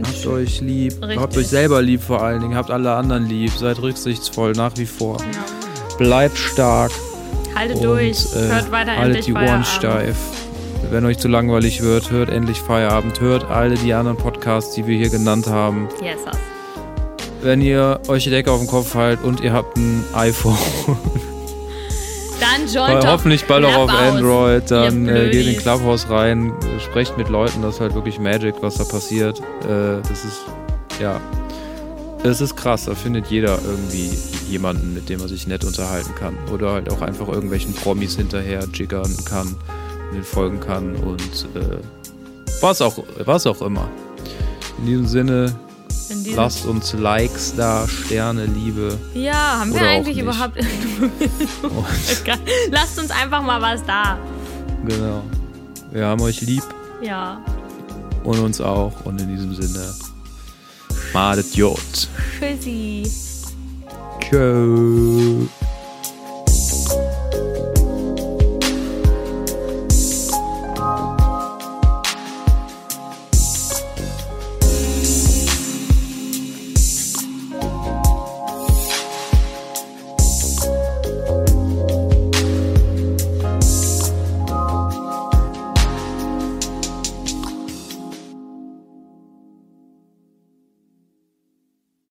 [0.03, 0.93] Habt euch lieb.
[1.01, 1.19] Richtig.
[1.19, 2.55] Habt euch selber lieb vor allen Dingen.
[2.55, 3.51] Habt alle anderen lieb.
[3.51, 5.17] Seid rücksichtsvoll nach wie vor.
[5.19, 5.97] Ja.
[5.97, 6.91] Bleibt stark.
[7.55, 8.25] Haltet und, durch.
[8.35, 10.17] Äh, hört weiter Haltet die Ohren steif.
[10.91, 13.19] Wenn euch zu langweilig wird, hört endlich Feierabend.
[13.19, 15.89] Hört alle die anderen Podcasts, die wir hier genannt haben.
[16.01, 16.19] Yes,
[17.41, 20.57] Wenn ihr euch die Decke auf den Kopf haltet und ihr habt ein iPhone.
[22.39, 24.69] Dann joint Hoffentlich bald auch auf Android.
[24.69, 27.61] Dann äh, geht in Clubhouse rein, äh, sprecht mit Leuten.
[27.61, 29.39] Das ist halt wirklich Magic, was da passiert.
[29.63, 30.41] Äh, das ist,
[30.99, 31.19] ja.
[32.23, 34.09] Es ist krass, da findet jeder irgendwie
[34.49, 36.35] jemanden, mit dem er sich nett unterhalten kann.
[36.51, 39.55] Oder halt auch einfach irgendwelchen Promis hinterher jiggern kann,
[40.13, 41.77] den folgen kann und äh,
[42.61, 43.88] was, auch, was auch immer.
[44.79, 45.55] In diesem Sinne,
[46.36, 48.97] Lasst uns Likes da, Sterne, Liebe.
[49.14, 50.58] Ja, haben wir eigentlich überhaupt.
[52.72, 54.18] Lasst uns einfach mal was da.
[54.86, 55.24] Genau.
[55.91, 56.64] Wir haben euch lieb.
[57.01, 57.41] Ja.
[58.24, 58.93] Und uns auch.
[59.05, 59.93] Und in diesem Sinne.
[61.14, 62.10] Madet Jod.
[62.39, 63.10] Tschüssi.
[64.20, 65.47] Tschö.